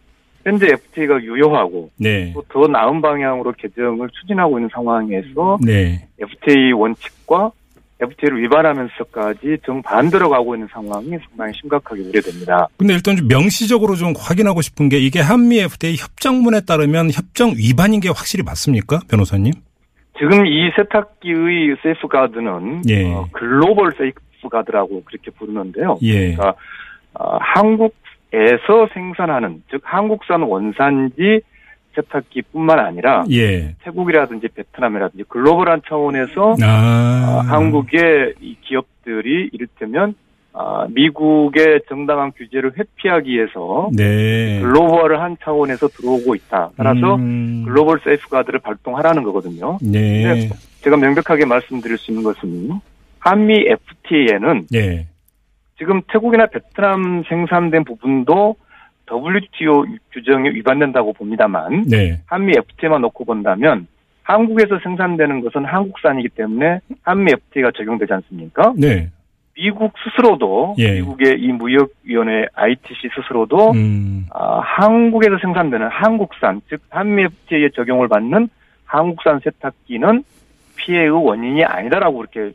현재 0.45 0.69
FTA가 0.69 1.23
유효하고, 1.23 1.91
네. 1.97 2.33
또 2.33 2.51
더 2.51 2.69
나은 2.69 3.01
방향으로 3.03 3.53
개정을 3.53 4.09
추진하고 4.11 4.59
있는 4.59 4.69
상황에서, 4.73 5.59
네. 5.63 6.07
FTA 6.19 6.73
원칙과 6.73 7.53
FTA를 8.01 8.43
위반하면서까지 8.43 9.59
정반대로 9.65 10.31
가고 10.31 10.55
있는 10.55 10.67
상황이 10.73 11.11
상당히 11.29 11.53
심각하게 11.61 12.01
우려됩니다. 12.01 12.67
근데 12.79 12.95
일단 12.95 13.17
좀 13.17 13.29
명시적으로 13.29 13.95
좀 13.95 14.15
확인하고 14.17 14.63
싶은 14.63 14.89
게 14.89 14.99
이게 14.99 15.21
한미 15.21 15.61
FTA 15.61 15.97
협정문에 15.97 16.63
따르면 16.67 17.11
협정 17.11 17.53
위반인 17.57 18.01
게 18.01 18.09
확실히 18.09 18.43
맞습니까, 18.43 19.01
변호사님? 19.11 19.53
지금 20.19 20.47
이 20.47 20.71
세탁기의 20.77 21.77
세이프가드는, 21.83 22.83
예. 22.89 23.13
어, 23.13 23.27
글로벌 23.33 23.93
세이프가드라고 23.99 25.03
그렇게 25.05 25.31
부르는데요. 25.31 25.99
예. 26.03 26.35
그러니까 26.35 26.55
어, 27.15 27.37
한국에서 27.41 28.89
생산하는 28.93 29.63
즉 29.71 29.81
한국산 29.85 30.43
원산지 30.43 31.41
세탁기뿐만 31.95 32.79
아니라 32.79 33.25
예. 33.31 33.75
태국이라든지 33.83 34.49
베트남이라든지 34.55 35.25
글로벌한 35.29 35.83
차원에서 35.89 36.55
아. 36.63 37.27
어, 37.29 37.41
한국의 37.41 38.35
이 38.41 38.57
기업들이 38.61 39.51
이를테면 39.53 40.15
아, 40.53 40.87
미국의 40.91 41.83
정당한 41.89 42.33
규제를 42.33 42.73
회피하기 42.77 43.31
위해서 43.31 43.89
네. 43.93 44.61
글로벌한 44.61 45.37
차원에서 45.43 45.89
들어오고 45.89 46.35
있다. 46.35 46.71
따라서 46.77 47.17
음. 47.17 47.63
글로벌 47.65 48.01
세이프가드를 48.03 48.61
발동하라는 48.61 49.23
거거든요. 49.23 49.79
네. 49.81 50.49
제가 50.81 50.97
명백하게 50.97 51.45
말씀드릴 51.45 51.99
수 51.99 52.11
있는 52.11 52.25
것은 52.25 52.71
한미 53.21 53.67
FTA에는 53.69 54.67
예. 54.75 55.07
지금 55.81 56.03
태국이나 56.09 56.45
베트남 56.47 57.25
생산된 57.27 57.85
부분도 57.85 58.55
WTO 59.11 59.87
규정에 60.13 60.51
위반된다고 60.51 61.15
봅니다만 61.15 61.85
네. 61.89 62.21
한미 62.27 62.53
FTA만 62.57 63.01
놓고 63.01 63.25
본다면 63.25 63.87
한국에서 64.23 64.79
생산되는 64.83 65.41
것은 65.41 65.65
한국산이기 65.65 66.29
때문에 66.29 66.81
한미 67.03 67.33
FTA가 67.33 67.73
적용되지 67.75 68.13
않습니까? 68.13 68.75
네. 68.77 69.11
미국 69.55 69.95
스스로도 70.05 70.77
예. 70.79 71.01
미국의 71.01 71.41
이 71.41 71.51
무역위원회 71.51 72.47
ITC 72.53 73.09
스스로도 73.15 73.73
음. 73.73 74.27
아, 74.33 74.61
한국에서 74.61 75.39
생산되는 75.41 75.89
한국산 75.89 76.61
즉 76.69 76.83
한미 76.91 77.25
FTA에 77.25 77.71
적용을 77.75 78.07
받는 78.09 78.49
한국산 78.85 79.41
세탁기는 79.41 80.25
피해의 80.77 81.09
원인이 81.11 81.65
아니다라고 81.65 82.23
이렇게 82.23 82.55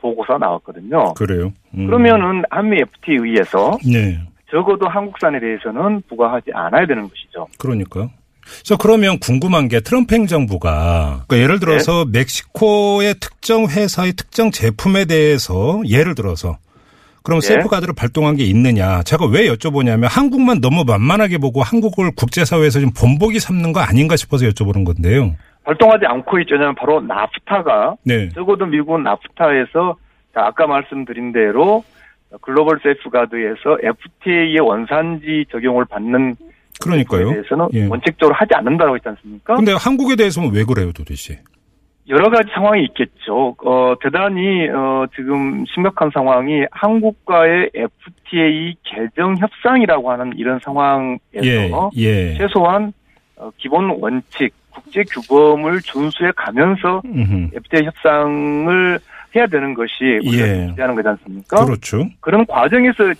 보고서 0.00 0.38
나왔거든요. 0.38 1.14
그래요. 1.14 1.52
음. 1.74 1.86
그러면은 1.86 2.42
한미 2.50 2.80
FTA에 2.80 3.18
의해서 3.22 3.78
네. 3.84 4.18
적어도 4.50 4.88
한국산에 4.88 5.40
대해서는 5.40 6.02
부과하지 6.08 6.50
않아야 6.54 6.86
되는 6.86 7.02
것이죠. 7.02 7.46
그러니까. 7.58 8.08
자, 8.62 8.76
그러면 8.76 9.18
궁금한 9.18 9.68
게 9.68 9.80
트럼프 9.80 10.14
행정부가 10.14 11.24
그러니까 11.28 11.38
예를 11.38 11.60
들어서 11.60 12.06
네. 12.10 12.20
멕시코의 12.20 13.16
특정 13.20 13.66
회사의 13.66 14.14
특정 14.14 14.50
제품에 14.50 15.04
대해서 15.04 15.82
예를 15.86 16.14
들어서 16.14 16.56
그럼 17.22 17.40
네. 17.40 17.48
세이프가드를 17.48 17.94
발동한 17.94 18.36
게 18.36 18.44
있느냐. 18.44 19.02
제가 19.02 19.26
왜 19.26 19.52
여쭤보냐면 19.52 20.08
한국만 20.08 20.62
너무 20.62 20.84
만만하게 20.84 21.36
보고 21.36 21.62
한국을 21.62 22.10
국제사회에서 22.12 22.80
좀 22.80 22.90
본보기 22.92 23.38
삼는 23.38 23.74
거 23.74 23.80
아닌가 23.80 24.16
싶어서 24.16 24.46
여쭤보는 24.46 24.86
건데요. 24.86 25.36
발동하지 25.68 26.06
않고 26.06 26.38
있죠. 26.40 26.54
왜냐하면 26.54 26.74
바로 26.74 27.00
나프타가 27.02 27.96
네. 28.02 28.30
적어도 28.30 28.64
미국은 28.64 29.02
나프타에서 29.02 29.96
자, 30.34 30.46
아까 30.46 30.66
말씀드린 30.66 31.32
대로 31.32 31.84
글로벌 32.40 32.80
세이프가드에서 32.82 33.78
FTA의 33.82 34.60
원산지 34.60 35.44
적용을 35.52 35.84
받는 35.84 36.36
그러니까요. 36.80 37.30
대해서는 37.32 37.68
예. 37.74 37.86
원칙적으로 37.86 38.34
하지 38.34 38.54
않는다고 38.54 38.94
했지 38.94 39.08
않습니까? 39.08 39.56
근데 39.56 39.72
한국에 39.72 40.16
대해서는 40.16 40.52
왜 40.54 40.64
그래요, 40.64 40.92
도대체? 40.92 41.40
여러 42.08 42.30
가지 42.30 42.48
상황이 42.54 42.84
있겠죠. 42.84 43.54
어, 43.62 43.94
대단히 44.00 44.68
어, 44.70 45.04
지금 45.14 45.66
심각한 45.66 46.10
상황이 46.14 46.64
한국과의 46.70 47.70
FTA 47.74 48.74
개정 48.84 49.36
협상이라고 49.36 50.10
하는 50.10 50.32
이런 50.36 50.58
상황에서 50.64 51.90
예, 51.96 52.30
예. 52.30 52.34
최소한 52.38 52.92
어, 53.36 53.50
기본 53.58 53.90
원칙, 54.00 54.54
국제 54.78 55.04
규범을 55.04 55.80
준수해 55.82 56.32
가면서 56.36 57.02
음흠. 57.04 57.50
FTA 57.54 57.86
협상을 57.86 58.98
해야 59.36 59.46
되는 59.46 59.74
것이 59.74 59.92
우리가 60.26 60.48
예. 60.48 60.66
기대하는 60.68 60.94
거지 60.94 61.08
않습니까? 61.08 61.64
그렇죠. 61.64 62.06
그런 62.20 62.46
과정에서 62.46 63.12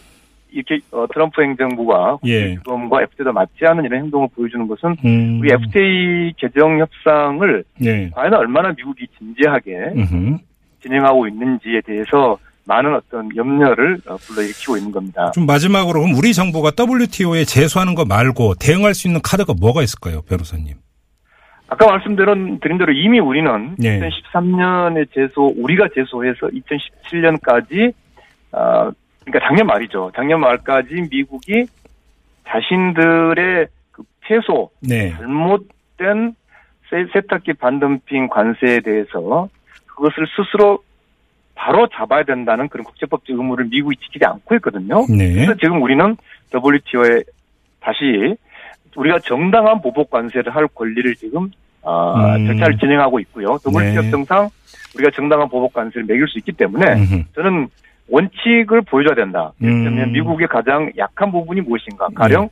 이렇게 0.50 0.80
어, 0.90 1.06
트럼프 1.12 1.42
행정부가 1.42 2.16
국제 2.16 2.50
예. 2.50 2.54
규범과 2.56 3.02
FTA가 3.02 3.32
맞지 3.32 3.66
않은 3.66 3.84
이런 3.84 4.04
행동을 4.04 4.28
보여주는 4.34 4.66
것은 4.66 4.96
음. 5.04 5.40
우리 5.40 5.52
FTA 5.52 6.32
개정 6.38 6.78
협상을 6.78 7.64
예. 7.84 8.10
과연 8.10 8.34
얼마나 8.34 8.72
미국이 8.72 9.06
진지하게 9.18 9.92
음흠. 9.94 10.38
진행하고 10.82 11.28
있는지에 11.28 11.82
대해서 11.84 12.38
많은 12.64 12.94
어떤 12.94 13.34
염려를 13.34 13.98
어, 14.06 14.16
불러일으키고 14.16 14.76
있는 14.76 14.92
겁니다. 14.92 15.30
좀 15.32 15.46
마지막으로 15.46 16.02
그럼 16.02 16.14
우리 16.16 16.34
정부가 16.34 16.72
WTO에 16.78 17.44
제소하는 17.44 17.94
거 17.94 18.04
말고 18.04 18.54
대응할 18.56 18.94
수 18.94 19.08
있는 19.08 19.20
카드가 19.22 19.54
뭐가 19.58 19.82
있을까요, 19.82 20.22
변호사님? 20.22 20.74
아까 21.68 21.86
말씀드린 21.86 22.60
드린 22.60 22.78
대로 22.78 22.92
이미 22.92 23.20
우리는 23.20 23.76
네. 23.78 24.00
2013년에 24.00 25.06
제소 25.12 25.52
우리가 25.56 25.88
제소해서 25.94 26.48
2017년까지 26.48 27.92
어, 28.52 28.90
그러니까 29.24 29.46
작년 29.46 29.66
말이죠. 29.66 30.10
작년 30.16 30.40
말까지 30.40 31.08
미국이 31.10 31.66
자신들의 32.46 33.66
그 33.92 34.02
최소 34.26 34.70
네. 34.80 35.10
잘못된 35.12 36.34
세, 36.88 37.06
세탁기 37.12 37.54
반덤핑 37.54 38.28
관세에 38.28 38.80
대해서 38.80 39.48
그것을 39.86 40.26
스스로 40.36 40.82
바로 41.54 41.86
잡아야 41.88 42.22
된다는 42.22 42.68
그런 42.68 42.84
국제법적 42.84 43.36
의무를 43.36 43.66
미국이 43.66 43.96
지키지 43.96 44.24
않고 44.24 44.54
있거든요. 44.56 45.04
네. 45.10 45.34
그래서 45.34 45.54
지금 45.56 45.82
우리는 45.82 46.16
WTO에 46.54 47.24
다시 47.80 48.36
우리가 48.96 49.18
정당한 49.20 49.80
보복 49.80 50.10
관세를 50.10 50.54
할 50.54 50.66
권리를 50.68 51.14
지금 51.16 51.50
어, 51.82 52.14
음. 52.36 52.46
절차를 52.46 52.78
진행하고 52.78 53.20
있고요. 53.20 53.58
더불지역정상 53.62 54.48
우리가 54.96 55.10
정당한 55.14 55.48
보복 55.48 55.72
관세를 55.72 56.06
매길 56.06 56.26
수 56.28 56.38
있기 56.38 56.52
때문에 56.52 56.94
음흠. 56.94 57.22
저는 57.34 57.68
원칙을 58.08 58.82
보여줘야 58.82 59.14
된다. 59.14 59.52
음. 59.62 59.84
그러면 59.84 60.12
미국의 60.12 60.48
가장 60.48 60.90
약한 60.96 61.30
부분이 61.30 61.60
무엇인가? 61.60 62.08
가령 62.14 62.48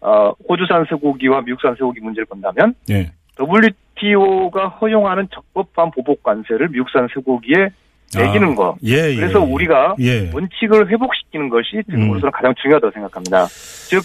어, 0.00 0.32
호주산 0.48 0.86
쇠고기와 0.88 1.42
미국산 1.42 1.74
쇠고기 1.74 2.00
문제를 2.00 2.24
본다면 2.26 2.74
예. 2.90 3.12
WTO가 3.38 4.68
허용하는 4.68 5.28
적법한 5.32 5.90
보복 5.90 6.22
관세를 6.22 6.68
미국산 6.68 7.06
쇠고기에 7.12 7.70
매기는 8.16 8.52
아, 8.52 8.54
거. 8.54 8.76
예, 8.84 9.10
예. 9.10 9.16
그래서 9.16 9.40
우리가 9.40 9.96
예. 10.00 10.30
원칙을 10.32 10.88
회복시키는 10.88 11.48
것이 11.48 11.82
지금으로서는 11.84 12.28
음. 12.28 12.30
가장 12.32 12.54
중요하다고 12.60 12.92
생각합니다. 12.92 13.46
즉 13.46 14.02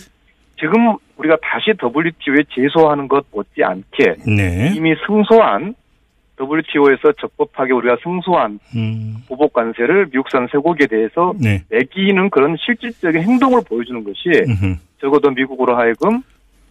지금 0.59 0.95
우리가 1.17 1.37
다시 1.41 1.71
WTO에 1.81 2.43
제소하는 2.53 3.07
것 3.07 3.25
못지않게 3.31 4.15
네. 4.25 4.73
이미 4.75 4.95
승소한 5.05 5.75
WTO에서 6.39 7.13
적법하게 7.13 7.73
우리가 7.73 7.97
승소한 8.03 8.59
음. 8.75 9.17
보복 9.27 9.53
관세를 9.53 10.07
미국산 10.07 10.47
쇠고기에 10.51 10.87
대해서 10.87 11.33
네. 11.39 11.63
매기는 11.69 12.29
그런 12.29 12.57
실질적인 12.59 13.21
행동을 13.21 13.61
보여주는 13.67 14.03
것이 14.03 14.29
음흠. 14.47 14.75
적어도 14.99 15.31
미국으로 15.31 15.77
하여금 15.77 16.21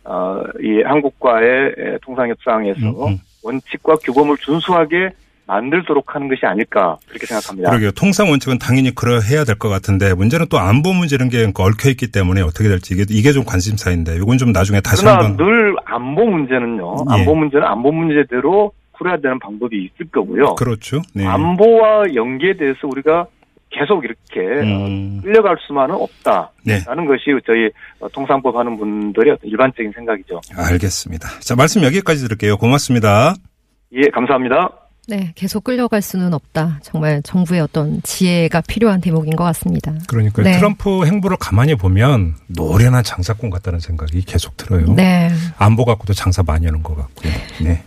어, 0.04 0.42
이 0.60 0.82
한국과의 0.82 1.74
에, 1.78 1.98
통상협상에서 2.02 3.06
음, 3.06 3.12
음. 3.12 3.18
원칙과 3.42 3.96
규범을 4.04 4.36
준수하게 4.38 5.10
만들도록 5.46 6.14
하는 6.14 6.28
것이 6.28 6.46
아닐까 6.46 6.96
그렇게 7.08 7.26
생각합니다. 7.26 7.70
그러게요. 7.70 7.90
통상 7.92 8.30
원칙은 8.30 8.58
당연히 8.58 8.94
그러해야 8.94 9.44
될 9.44 9.54
것 9.58 9.68
같은데 9.68 10.14
문제는 10.14 10.46
또 10.50 10.58
안보 10.58 10.92
문제 10.92 11.14
이런 11.16 11.28
게 11.28 11.46
얽혀 11.54 11.90
있기 11.90 12.10
때문에 12.10 12.40
어떻게 12.42 12.68
될지 12.68 12.94
이게 12.94 13.04
이게 13.08 13.32
좀 13.32 13.44
관심사인데 13.44 14.16
이건 14.16 14.36
좀 14.38 14.52
나중에 14.52 14.80
다시 14.80 15.02
그러나 15.02 15.24
한번 15.24 15.46
늘 15.46 15.76
안보 15.84 16.26
문제는요. 16.26 16.96
예. 17.10 17.14
안보 17.20 17.34
문제는 17.34 17.66
안보 17.66 17.92
문제대로 17.92 18.72
풀어야 18.98 19.16
되는 19.18 19.38
방법이 19.38 19.76
있을 19.76 20.10
거고요. 20.10 20.54
그렇죠. 20.56 21.02
네. 21.14 21.26
안보와 21.26 22.14
연계돼서 22.14 22.86
우리가 22.88 23.26
계속 23.70 24.04
이렇게 24.04 24.40
음. 24.40 25.20
끌려갈 25.22 25.56
수만은 25.66 25.96
없다라는 25.96 26.50
네. 26.64 26.78
것이 26.84 27.24
저희 27.44 27.70
어, 27.98 28.08
통상법 28.08 28.54
하는 28.56 28.76
분들의 28.78 29.32
어떤 29.32 29.50
일반적인 29.50 29.92
생각이죠. 29.96 30.40
알겠습니다. 30.56 31.28
자, 31.40 31.56
말씀 31.56 31.82
여기까지 31.82 32.22
들을게요. 32.22 32.56
고맙습니다. 32.56 33.34
예, 33.92 34.08
감사합니다. 34.12 34.70
네, 35.06 35.32
계속 35.34 35.64
끌려갈 35.64 36.00
수는 36.02 36.32
없다. 36.32 36.80
정말 36.82 37.22
정부의 37.22 37.60
어떤 37.60 38.00
지혜가 38.02 38.62
필요한 38.62 39.00
대목인 39.00 39.36
것 39.36 39.44
같습니다. 39.44 39.92
그러니까 40.06 40.42
네. 40.42 40.56
트럼프 40.56 41.04
행보를 41.06 41.36
가만히 41.38 41.74
보면 41.74 42.36
노련한 42.46 43.04
장사꾼 43.04 43.50
같다는 43.50 43.80
생각이 43.80 44.22
계속 44.22 44.56
들어요. 44.56 44.94
네. 44.94 45.30
안보 45.58 45.84
갖고도 45.84 46.14
장사 46.14 46.42
많이 46.42 46.66
하는 46.66 46.82
것 46.82 46.96
같고요. 46.96 47.32
네. 47.62 47.82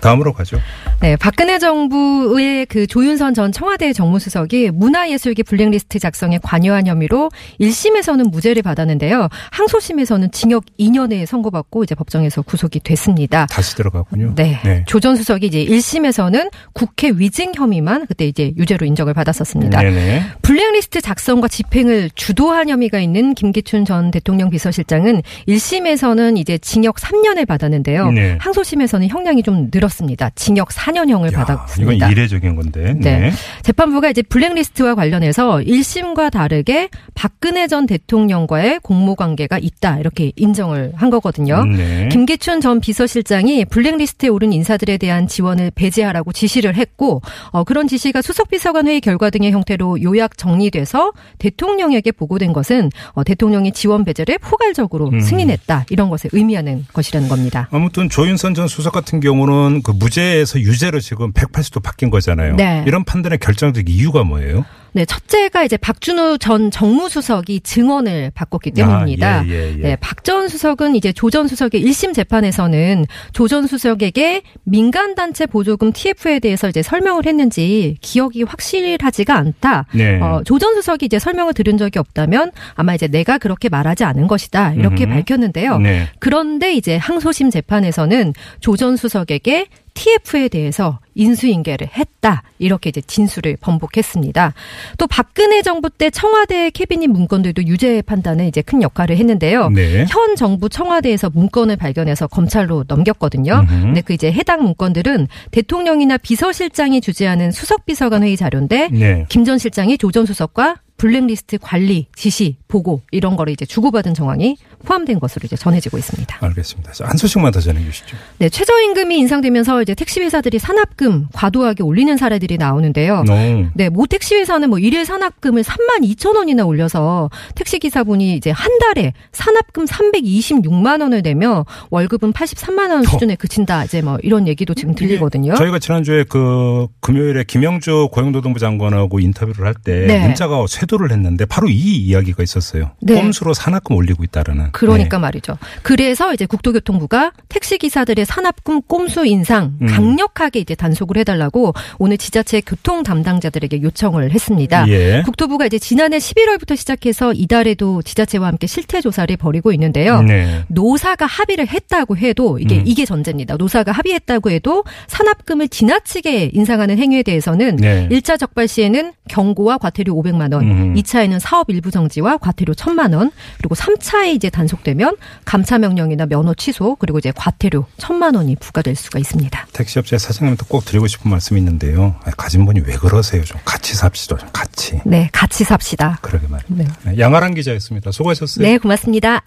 다음으로 0.00 0.32
가죠. 0.32 0.58
네, 1.00 1.16
박근혜 1.16 1.58
정부의 1.58 2.66
그 2.66 2.86
조윤선 2.86 3.34
전 3.34 3.52
청와대 3.52 3.92
정무수석이 3.92 4.70
문화예술계 4.70 5.42
블랙리스트 5.42 5.98
작성에 5.98 6.38
관여한 6.42 6.86
혐의로 6.86 7.30
1심에서는 7.60 8.30
무죄를 8.30 8.62
받았는데요. 8.62 9.28
항소심에서는 9.50 10.30
징역 10.32 10.64
2년에 10.78 11.26
선고받고 11.26 11.84
이제 11.84 11.94
법정에서 11.94 12.42
구속이 12.42 12.80
됐습니다. 12.80 13.46
다시 13.46 13.76
들어가군요. 13.76 14.34
네. 14.36 14.84
조전 14.86 15.16
수석이 15.16 15.46
이제 15.46 15.64
1심에서는 15.64 16.50
국회 16.72 17.10
위증 17.14 17.52
혐의만 17.54 18.06
그때 18.06 18.26
이제 18.26 18.52
유죄로 18.56 18.86
인정을 18.86 19.12
받았었습니다. 19.14 19.80
네네. 19.80 20.22
블랙리스트 20.42 21.00
작성과 21.00 21.48
집행을 21.48 22.10
주도한 22.14 22.68
혐의가 22.68 23.00
있는 23.00 23.34
김기춘 23.34 23.84
전 23.84 24.10
대통령 24.10 24.50
비서실장은 24.50 25.22
1심에서는 25.46 26.38
이제 26.38 26.58
징역 26.58 26.96
3년을 26.96 27.46
받았는데요. 27.46 28.10
네. 28.12 28.38
항소심에서는 28.40 29.08
형량이 29.08 29.42
좀 29.56 29.70
늘었습니다. 29.72 30.30
징역 30.34 30.68
4년형을 30.68 31.32
야, 31.32 31.44
받았습니다. 31.44 31.94
이건 31.94 32.10
이례적인 32.10 32.56
건데. 32.56 32.94
네. 32.98 33.18
네. 33.18 33.32
재판부가 33.62 34.10
이제 34.10 34.22
블랙리스트와 34.22 34.94
관련해서 34.94 35.58
1심과 35.58 36.30
다르게 36.30 36.90
박근혜 37.14 37.66
전 37.66 37.86
대통령과의 37.86 38.80
공모 38.82 39.14
관계가 39.14 39.58
있다 39.58 39.98
이렇게 39.98 40.32
인정을 40.36 40.92
한 40.94 41.10
거거든요. 41.10 41.64
네. 41.64 42.08
김기춘 42.10 42.60
전 42.60 42.80
비서실장이 42.80 43.64
블랙리스트에 43.64 44.28
오른 44.28 44.52
인사들에 44.52 44.98
대한 44.98 45.26
지원을 45.26 45.70
배제하라고 45.74 46.32
지시를 46.32 46.74
했고 46.74 47.22
어, 47.50 47.64
그런 47.64 47.88
지시가 47.88 48.22
수석비서관 48.22 48.86
회의 48.86 49.00
결과 49.00 49.30
등의 49.30 49.52
형태로 49.52 50.02
요약 50.02 50.36
정리돼서 50.36 51.12
대통령에게 51.38 52.12
보고된 52.12 52.52
것은 52.52 52.90
어, 53.12 53.24
대통령이 53.24 53.72
지원 53.72 54.04
배제를 54.04 54.38
포괄적으로 54.38 55.08
음. 55.08 55.20
승인했다 55.20 55.86
이런 55.90 56.10
것을 56.10 56.30
의미하는 56.32 56.84
것이라는 56.92 57.28
겁니다. 57.28 57.68
아무튼 57.70 58.08
조윤선 58.10 58.54
전 58.54 58.68
수석 58.68 58.92
같은 58.92 59.20
경우 59.20 59.45
는 59.46 59.82
그 59.82 59.90
무죄에서 59.92 60.60
유죄로 60.60 61.00
지금 61.00 61.32
180도 61.32 61.82
바뀐 61.82 62.10
거잖아요. 62.10 62.56
네. 62.56 62.84
이런 62.86 63.04
판단의 63.04 63.38
결정적 63.38 63.88
이유가 63.88 64.24
뭐예요? 64.24 64.64
네, 64.96 65.04
첫째가 65.04 65.62
이제 65.62 65.76
박준우 65.76 66.38
전 66.38 66.70
정무수석이 66.70 67.60
증언을 67.60 68.30
바꿨기 68.34 68.70
때문입니다. 68.70 69.40
아, 69.40 69.44
예, 69.46 69.50
예, 69.50 69.72
예. 69.76 69.82
네, 69.82 69.96
박 69.96 70.24
전 70.24 70.48
수석은 70.48 70.96
이제 70.96 71.12
조 71.12 71.28
전 71.30 71.46
수석의 71.48 71.84
1심 71.84 72.14
재판에서는 72.14 73.04
조 73.34 73.46
전 73.46 73.66
수석에게 73.66 74.40
민간단체 74.64 75.44
보조금 75.44 75.92
TF에 75.92 76.38
대해서 76.38 76.70
이제 76.70 76.82
설명을 76.82 77.26
했는지 77.26 77.98
기억이 78.00 78.42
확실하지가 78.44 79.36
않다. 79.36 79.84
네. 79.92 80.18
어, 80.18 80.40
조 80.46 80.58
전 80.58 80.74
수석이 80.76 81.04
이제 81.04 81.18
설명을 81.18 81.52
들은 81.52 81.76
적이 81.76 81.98
없다면 81.98 82.52
아마 82.74 82.94
이제 82.94 83.06
내가 83.06 83.36
그렇게 83.36 83.68
말하지 83.68 84.04
않은 84.04 84.26
것이다. 84.28 84.72
이렇게 84.72 85.04
음. 85.04 85.10
밝혔는데요. 85.10 85.76
네. 85.78 86.08
그런데 86.18 86.72
이제 86.74 86.96
항소심 86.96 87.50
재판에서는 87.50 88.32
조 88.60 88.76
전 88.76 88.96
수석에게 88.96 89.66
TF에 89.96 90.48
대해서 90.48 91.00
인수인계를 91.14 91.88
했다. 91.96 92.42
이렇게 92.58 92.90
이제 92.90 93.00
진술을 93.00 93.56
번복했습니다. 93.60 94.52
또 94.98 95.06
박근혜 95.06 95.62
정부 95.62 95.90
때 95.90 96.10
청와대 96.10 96.70
캐비닛 96.70 97.10
문건들도 97.10 97.64
유죄 97.64 98.02
판단에 98.02 98.46
이제 98.46 98.62
큰 98.62 98.82
역할을 98.82 99.16
했는데요. 99.16 99.70
네. 99.70 100.04
현 100.08 100.36
정부 100.36 100.68
청와대에서 100.68 101.30
문건을 101.30 101.76
발견해서 101.76 102.26
검찰로 102.26 102.84
넘겼거든요. 102.86 103.64
음흠. 103.68 103.80
근데 103.82 104.00
그 104.02 104.12
이제 104.12 104.30
해당 104.30 104.62
문건들은 104.62 105.28
대통령이나 105.50 106.18
비서실장이 106.18 107.00
주재하는 107.00 107.50
수석비서관 107.50 108.22
회의 108.22 108.36
자료인데 108.36 108.88
네. 108.92 109.24
김전 109.28 109.58
실장이 109.58 109.96
조전 109.96 110.26
수석과 110.26 110.76
블랙리스트 110.96 111.58
관리, 111.58 112.06
지시, 112.14 112.56
보고 112.68 113.02
이런 113.10 113.36
거를 113.36 113.52
이제 113.52 113.64
주고받은 113.64 114.14
정황이 114.14 114.56
포함된 114.84 115.20
것으로 115.20 115.44
이제 115.44 115.56
전해지고 115.56 115.98
있습니다. 115.98 116.38
알겠습니다. 116.40 116.92
자, 116.92 117.06
한 117.06 117.16
소식만 117.16 117.52
더 117.52 117.60
전해 117.60 117.82
주시죠. 117.84 118.16
네, 118.38 118.48
최저임금이 118.48 119.18
인상되면서 119.18 119.82
이제 119.82 119.94
택시 119.94 120.20
회사들이 120.20 120.58
산업금 120.58 121.28
과도하게 121.32 121.82
올리는 121.82 122.16
사례들이 122.16 122.58
나오는데요. 122.58 123.24
네. 123.24 123.68
네, 123.74 123.88
모 123.88 124.06
택시 124.06 124.34
회사는 124.34 124.68
뭐 124.70 124.78
일일 124.78 125.04
산업금을 125.04 125.62
3만 125.62 126.02
2천 126.02 126.36
원이나 126.36 126.64
올려서 126.64 127.30
택시 127.54 127.78
기사분이 127.78 128.34
이제 128.36 128.50
한 128.50 128.78
달에 128.78 129.12
산업금 129.32 129.84
326만 129.86 131.00
원을 131.00 131.22
내며 131.22 131.64
월급은 131.90 132.32
83만 132.32 132.90
원 132.90 133.02
수준에 133.04 133.36
그친다. 133.36 133.84
이제 133.84 134.02
뭐 134.02 134.18
이런 134.22 134.48
얘기도 134.48 134.74
지금 134.74 134.94
들리거든요. 134.94 135.54
저희가 135.54 135.78
지난주에 135.78 136.24
그 136.28 136.86
금요일에 137.00 137.44
김영주 137.44 138.08
고용노동부 138.12 138.58
장관하고 138.58 139.20
인터뷰를 139.20 139.66
할때 139.66 140.06
네. 140.06 140.26
문자가 140.26 140.58
쇄도를 140.86 141.10
했는데 141.12 141.44
바로 141.44 141.68
이 141.68 141.96
이야기가 141.96 142.42
있었어요. 142.42 142.90
네. 143.00 143.14
꼼수로 143.14 143.54
산학금 143.54 143.96
올리고 143.96 144.24
있다라는. 144.24 144.72
그러니까 144.72 145.18
말이죠. 145.18 145.58
그래서 145.82 146.32
이제 146.32 146.46
국토교통부가 146.46 147.32
택시 147.48 147.78
기사들의 147.78 148.24
산업금 148.24 148.82
꼼수 148.82 149.26
인상 149.26 149.76
음. 149.80 149.86
강력하게 149.86 150.60
이제 150.60 150.74
단속을 150.74 151.16
해달라고 151.18 151.74
오늘 151.98 152.18
지자체 152.18 152.60
교통 152.60 153.02
담당자들에게 153.02 153.82
요청을 153.82 154.30
했습니다. 154.32 154.88
예. 154.88 155.22
국토부가 155.24 155.66
이제 155.66 155.78
지난해 155.78 156.18
11월부터 156.18 156.76
시작해서 156.76 157.32
이달에도 157.32 158.02
지자체와 158.02 158.48
함께 158.48 158.66
실태 158.66 159.00
조사를 159.00 159.36
벌이고 159.36 159.72
있는데요. 159.72 160.22
네. 160.22 160.64
노사가 160.68 161.26
합의를 161.26 161.68
했다고 161.68 162.16
해도 162.16 162.58
이게 162.58 162.78
음. 162.78 162.82
이게 162.86 163.04
전제입니다. 163.04 163.56
노사가 163.56 163.92
합의했다고 163.92 164.50
해도 164.50 164.84
산업금을 165.08 165.68
지나치게 165.68 166.50
인상하는 166.52 166.98
행위에 166.98 167.22
대해서는 167.22 167.76
네. 167.76 168.08
일 168.10 168.16
1차 168.26 168.38
적발 168.38 168.66
시에는 168.66 169.12
경고와 169.28 169.78
과태료 169.78 170.14
500만 170.14 170.52
원, 170.52 170.64
음. 170.64 170.75
2차에는 170.94 171.38
사업 171.40 171.70
일부 171.70 171.90
정지와 171.90 172.38
과태료 172.38 172.74
1000만 172.74 173.16
원, 173.16 173.30
그리고 173.58 173.74
3차에 173.74 174.34
이제 174.34 174.50
단속되면 174.50 175.16
감사 175.44 175.78
명령이나 175.78 176.26
면허 176.26 176.54
취소, 176.54 176.96
그리고 176.96 177.18
이제 177.18 177.32
과태료 177.34 177.86
1000만 177.98 178.36
원이 178.36 178.56
부과될 178.56 178.96
수가 178.96 179.18
있습니다. 179.18 179.66
택시업체 179.72 180.18
사장님한테 180.18 180.64
꼭 180.68 180.84
드리고 180.84 181.06
싶은 181.06 181.30
말씀이 181.30 181.58
있는데요. 181.60 182.16
아, 182.24 182.30
가진 182.36 182.64
분이 182.64 182.80
왜 182.80 182.94
그러세요? 182.94 183.44
좀 183.44 183.60
같이 183.64 183.94
삽시다. 183.94 184.36
좀 184.36 184.48
같이. 184.52 185.00
네, 185.04 185.28
같이 185.32 185.64
삽시다. 185.64 186.18
그러게 186.22 186.46
말이에요. 186.48 186.66
네. 186.68 186.86
네, 187.04 187.18
양아란 187.18 187.54
기자였습니다. 187.54 188.12
수고하셨어요. 188.12 188.66
네, 188.66 188.78
고맙습니다. 188.78 189.42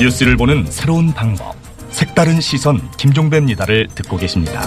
뉴스를 0.00 0.36
보는 0.36 0.66
새로운 0.70 1.12
방법. 1.12 1.54
색다른 1.90 2.40
시선 2.40 2.90
김종배입니다를 2.96 3.86
듣고 3.94 4.16
계십니다. 4.16 4.62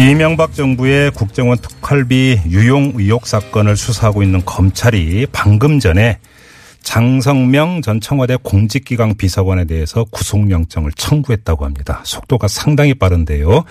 이명박 0.00 0.54
정부의 0.54 1.10
국정원 1.10 1.58
특활비 1.58 2.40
유용 2.48 2.92
의혹 2.96 3.26
사건을 3.26 3.76
수사하고 3.76 4.22
있는 4.22 4.42
검찰이 4.46 5.26
방금 5.30 5.78
전에 5.78 6.18
장성명 6.82 7.82
전 7.82 8.00
청와대 8.00 8.36
공직기강 8.42 9.16
비서관에 9.18 9.66
대해서 9.66 10.04
구속영장을 10.04 10.90
청구했다고 10.92 11.66
합니다. 11.66 12.00
속도가 12.06 12.48
상당히 12.48 12.94
빠른데요. 12.94 13.64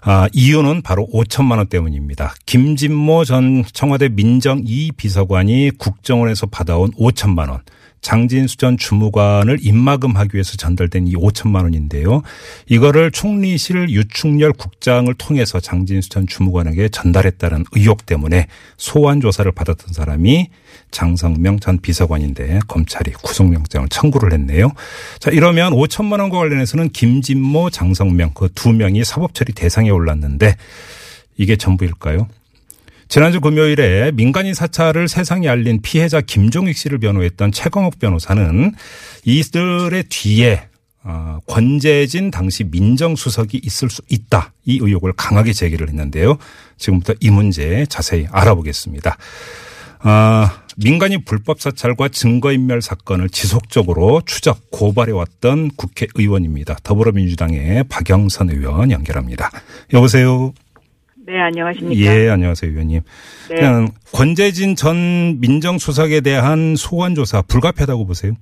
아, 0.00 0.28
이유는 0.32 0.80
바로 0.80 1.06
5천만 1.12 1.58
원 1.58 1.66
때문입니다. 1.66 2.34
김진모 2.46 3.26
전 3.26 3.62
청와대 3.70 4.08
민정 4.08 4.62
2 4.64 4.92
비서관이 4.96 5.72
국정원에서 5.76 6.46
받아온 6.46 6.90
5천만 6.92 7.50
원. 7.50 7.60
장진수 8.06 8.56
전 8.56 8.78
주무관을 8.78 9.58
입마금하기 9.60 10.30
위해서 10.34 10.56
전달된 10.56 11.08
이 11.08 11.14
5천만 11.14 11.64
원인데요. 11.64 12.22
이거를 12.68 13.10
총리실 13.10 13.90
유충렬 13.90 14.52
국장을 14.52 15.12
통해서 15.14 15.58
장진수 15.58 16.10
전 16.10 16.28
주무관에게 16.28 16.88
전달했다는 16.88 17.64
의혹 17.72 18.06
때문에 18.06 18.46
소환 18.76 19.20
조사를 19.20 19.50
받았던 19.50 19.92
사람이 19.92 20.50
장성명 20.92 21.58
전 21.58 21.80
비서관인데 21.80 22.60
검찰이 22.68 23.10
구속영장을 23.10 23.88
청구를 23.88 24.32
했네요. 24.34 24.70
자, 25.18 25.32
이러면 25.32 25.72
5천만 25.72 26.20
원과 26.20 26.38
관련해서는 26.38 26.90
김진모, 26.90 27.70
장성명 27.70 28.30
그 28.34 28.48
두 28.54 28.72
명이 28.72 29.04
사법처리 29.04 29.52
대상에 29.52 29.90
올랐는데 29.90 30.54
이게 31.36 31.56
전부일까요? 31.56 32.28
지난주 33.08 33.40
금요일에 33.40 34.10
민간인 34.12 34.52
사찰을 34.54 35.08
세상에 35.08 35.48
알린 35.48 35.80
피해자 35.80 36.20
김종익 36.20 36.76
씨를 36.76 36.98
변호했던 36.98 37.52
최광욱 37.52 37.98
변호사는 37.98 38.74
이들의 39.24 40.04
뒤에 40.08 40.68
어, 41.08 41.38
권재진 41.46 42.32
당시 42.32 42.64
민정수석이 42.64 43.60
있을 43.62 43.90
수 43.90 44.02
있다. 44.08 44.52
이 44.64 44.80
의혹을 44.82 45.12
강하게 45.12 45.52
제기를 45.52 45.88
했는데요. 45.88 46.36
지금부터 46.78 47.14
이 47.20 47.30
문제 47.30 47.86
자세히 47.88 48.26
알아보겠습니다. 48.32 49.16
아, 50.00 50.62
민간인 50.76 51.24
불법 51.24 51.60
사찰과 51.60 52.08
증거인멸 52.08 52.82
사건을 52.82 53.30
지속적으로 53.30 54.20
추적 54.26 54.70
고발해왔던 54.70 55.70
국회의원입니다. 55.76 56.76
더불어민주당의 56.82 57.84
박영선 57.84 58.50
의원 58.50 58.90
연결합니다. 58.90 59.50
여보세요. 59.92 60.52
네, 61.26 61.40
안녕하십니까. 61.40 62.00
예, 62.00 62.28
안녕하세요, 62.28 62.70
의원님. 62.70 63.00
네. 63.48 63.54
그냥 63.56 63.88
권재진 64.12 64.76
전 64.76 65.40
민정수석에 65.40 66.20
대한 66.20 66.76
소환 66.76 67.16
조사 67.16 67.42
불가피하다고 67.42 68.06
보세요? 68.06 68.34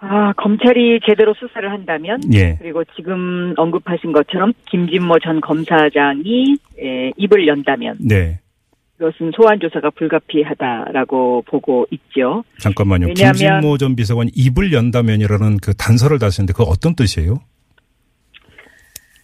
아, 0.00 0.32
검찰이 0.34 1.00
제대로 1.08 1.34
수사를 1.34 1.68
한다면 1.72 2.20
예. 2.32 2.56
그리고 2.60 2.84
지금 2.96 3.54
언급하신 3.56 4.12
것처럼 4.12 4.52
김진모 4.70 5.18
전 5.20 5.40
검사장이 5.40 6.56
에, 6.78 7.10
입을 7.16 7.48
연다면 7.48 7.96
네. 7.98 8.38
이것은 9.00 9.32
소환 9.34 9.58
조사가 9.60 9.90
불가피하다라고 9.90 11.44
보고 11.48 11.86
있죠. 11.90 12.44
잠깐만요. 12.58 13.14
김진모 13.14 13.78
전 13.78 13.96
비서관이 13.96 14.30
입을 14.34 14.72
연다면이라는 14.72 15.56
그 15.58 15.74
단서를 15.74 16.18
다시는데 16.18 16.52
그거 16.52 16.64
어떤 16.64 16.94
뜻이에요? 16.94 17.40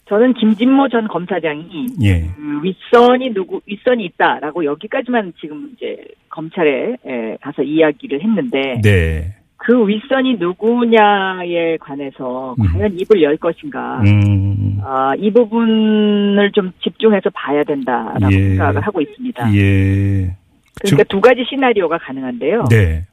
저는 0.07 0.33
김진모 0.35 0.89
전 0.89 1.07
검사장이 1.07 1.87
예. 2.03 2.29
그 2.35 2.61
윗선이 2.63 3.33
누구 3.33 3.59
윗선이 3.65 4.05
있다라고 4.05 4.63
여기까지만 4.65 5.33
지금 5.39 5.71
이제 5.75 5.97
검찰에 6.29 6.95
에, 7.05 7.37
가서 7.41 7.63
이야기를 7.63 8.21
했는데 8.21 8.81
네. 8.83 9.33
그 9.57 9.87
윗선이 9.87 10.35
누구냐에 10.35 11.77
관해서 11.77 12.55
음. 12.59 12.65
과연 12.67 12.99
입을 12.99 13.23
열 13.23 13.35
것인가 13.37 14.01
음. 14.01 14.79
아, 14.83 15.13
이 15.17 15.31
부분을 15.31 16.51
좀 16.51 16.71
집중해서 16.83 17.31
봐야 17.31 17.63
된다라고 17.63 18.31
예. 18.31 18.49
생각을 18.49 18.81
하고 18.81 19.01
있습니다. 19.01 19.55
예. 19.55 20.35
그러니까 20.81 21.03
두 21.09 21.19
가지 21.19 21.43
시나리오가 21.49 21.97
가능한데요. 21.97 22.65
네. 22.69 23.05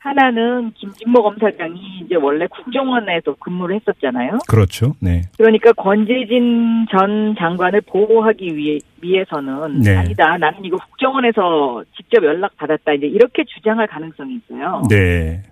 하나는 0.00 0.72
김진모 0.72 1.22
검사장이 1.22 2.02
이제 2.04 2.14
원래 2.14 2.46
국정원에서 2.46 3.34
근무를 3.40 3.76
했었잖아요. 3.76 4.38
그렇죠. 4.48 4.94
네. 5.00 5.22
그러니까 5.36 5.72
권재진 5.72 6.86
전 6.90 7.34
장관을 7.38 7.80
보호하기 7.82 8.56
위해, 8.56 8.78
위해서는 9.02 9.80
네. 9.80 9.96
아니다. 9.96 10.36
나는 10.38 10.64
이거 10.64 10.76
국정원에서 10.76 11.84
직접 11.96 12.24
연락 12.24 12.56
받았다. 12.56 12.92
이제 12.92 13.06
이렇게 13.06 13.44
주장할 13.44 13.86
가능성이 13.88 14.36
있어요. 14.36 14.82
네. 14.88 15.42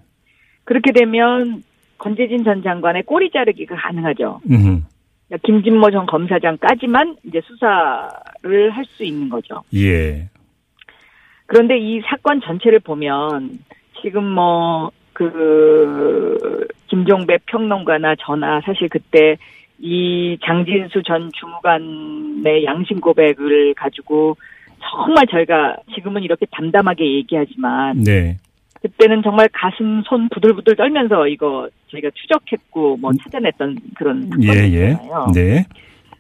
그렇게 0.65 0.93
되면 0.93 1.63
권재진 1.99 2.45
전 2.45 2.63
장관의 2.63 3.05
꼬리 3.05 3.31
자르기가 3.31 3.77
가능하죠. 3.77 4.41
음. 4.51 4.85
그러니까 5.29 5.47
김진모 5.47 5.91
전 5.91 6.07
검사장까지만 6.07 7.17
이제 7.25 7.41
수사를 7.45 8.71
할 8.71 8.85
수 8.85 9.05
있는 9.05 9.29
거죠. 9.29 9.63
예. 9.75 10.29
그런데 11.47 11.79
이 11.79 12.01
사건 12.03 12.41
전체를 12.41 12.81
보면 12.81 13.59
지금 14.03 14.25
뭐 14.25 14.91
그 15.15 16.67
김종배 16.89 17.39
평론가나 17.47 18.17
저나 18.21 18.61
사실 18.61 18.91
그때 18.91 19.39
이 19.79 20.37
장진수 20.45 21.03
전 21.05 21.31
주무관의 21.33 22.65
양심 22.65 23.01
고백을 23.01 23.75
가지고 23.75 24.37
정말 24.81 25.27
저희가 25.27 25.77
지금은 25.95 26.23
이렇게 26.23 26.47
담담하게 26.51 27.05
얘기하지만 27.15 28.03
네. 28.05 28.37
그때는 28.83 29.23
정말 29.23 29.49
가슴 29.51 30.03
손 30.03 30.29
부들부들 30.29 30.77
떨면서 30.77 31.27
이거 31.29 31.71
저희가 31.91 32.11
추적했고 32.15 32.99
뭐 32.99 33.13
찾아냈던 33.23 33.79
그런 33.97 34.31
예, 34.43 34.49
예. 34.49 34.91
사건이잖아요. 34.93 35.27
네. 35.35 35.65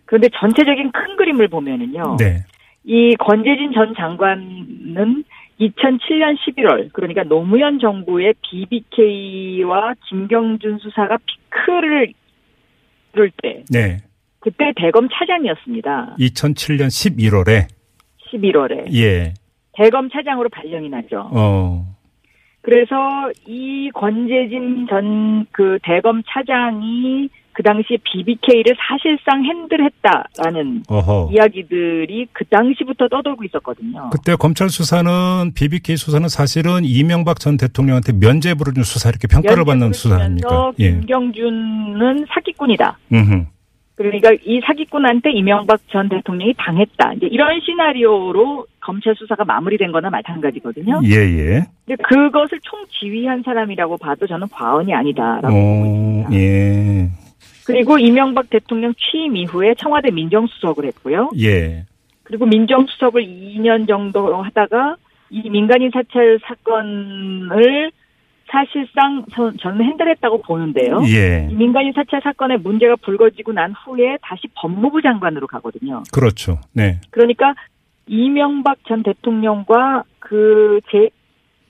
그런데 0.07 0.29
전체적인 0.39 0.93
큰 0.93 1.17
그림을 1.17 1.49
보면은요. 1.49 2.17
네. 2.19 2.45
이 2.85 3.17
권재진 3.17 3.73
전 3.73 3.95
장관은 3.95 5.25
2007년 5.61 6.37
11월 6.39 6.93
그러니까 6.93 7.23
노무현 7.25 7.79
정부의 7.79 8.35
BBK와 8.43 9.95
김경준 10.09 10.79
수사가 10.79 11.19
피크를 11.25 12.13
이룰 13.13 13.31
때 13.43 13.65
네. 13.71 13.99
그때 14.41 14.73
대검 14.77 15.09
차장이었습니다. 15.09 16.17
2007년 16.19 16.89
11월에 16.89 17.67
11월에 18.31 18.93
예. 18.95 19.35
대검 19.73 20.11
차장으로 20.11 20.49
발령이 20.51 20.89
나죠. 20.89 21.31
어. 21.33 21.87
그래서 22.63 22.97
이 23.47 23.91
권재진 23.95 24.87
전 24.89 25.47
그 25.53 25.79
대검 25.83 26.23
차장이 26.27 27.29
그 27.55 27.63
당시에 27.63 27.99
BBK를 28.03 28.77
사실상 28.77 29.45
핸들했다라는 29.45 30.83
어허. 30.89 31.31
이야기들이 31.33 32.27
그 32.33 32.45
당시부터 32.47 33.09
떠돌고 33.09 33.45
있었거든요. 33.45 34.11
그때 34.11 34.35
검찰 34.35 34.69
수사는 34.69 35.53
BBK 35.55 35.97
수사는 35.97 36.29
사실은 36.29 36.85
이명박 36.85 37.39
전 37.39 37.57
대통령한테 37.57 38.13
면죄부를 38.13 38.75
준 38.75 38.83
수사 38.83 39.09
이렇게 39.09 39.29
평가를 39.29 39.65
받는 39.65 39.93
수사 39.93 40.17
아닙니까? 40.17 40.73
예. 40.81 40.91
김경준은 40.91 42.27
사기꾼이다. 42.35 42.99
음흠. 43.13 43.45
그러니까 43.97 44.31
이 44.45 44.61
사기꾼한테 44.67 45.31
이명박 45.31 45.79
전 45.89 46.09
대통령이 46.09 46.55
당했다. 46.59 47.13
이제 47.13 47.27
이런 47.27 47.61
시나리오로 47.61 48.67
검찰 48.81 49.15
수사가 49.15 49.45
마무리된 49.45 49.93
거나 49.93 50.11
마찬가지거든요. 50.11 51.01
예, 51.05 51.15
예. 51.15 51.67
근데 51.87 52.03
그것을 52.03 52.59
총 52.63 52.85
지휘한 53.01 53.43
사람이라고 53.45 53.97
봐도 53.99 54.27
저는 54.27 54.49
과언이 54.49 54.93
아니다라고 54.93 55.49
보고 55.49 55.57
어, 55.57 55.87
있습니다. 55.87 56.33
예. 56.35 57.24
그리고 57.67 57.99
이명박 57.99 58.51
대통령 58.51 58.93
취임 58.95 59.37
이후에 59.37 59.75
청와대 59.79 60.11
민정수석을 60.11 60.85
했고요. 60.87 61.31
예. 61.41 61.85
그리고 62.23 62.47
민정수석을 62.47 63.23
2년 63.23 63.87
정도 63.89 64.43
하다가 64.43 64.97
이 65.31 65.49
민간인 65.51 65.91
사찰 65.93 66.39
사건을 66.47 67.91
사실상 68.51 69.25
저- 69.35 69.53
저는 69.53 69.85
핸들했다고 69.85 70.43
보는데요. 70.43 71.01
예. 71.09 71.49
이 71.51 71.55
민간인 71.55 71.93
사찰 71.95 72.21
사건의 72.23 72.59
문제가 72.59 72.95
불거지고 72.97 73.53
난 73.53 73.73
후에 73.73 74.19
다시 74.23 74.43
법무부 74.55 75.03
장관으로 75.03 75.47
가거든요. 75.47 76.03
그렇죠. 76.13 76.59
네. 76.73 77.01
그러니까 77.11 77.55
이명박 78.07 78.77
전 78.87 79.03
대통령과 79.03 80.05
그 80.21 80.81
재, 80.91 81.09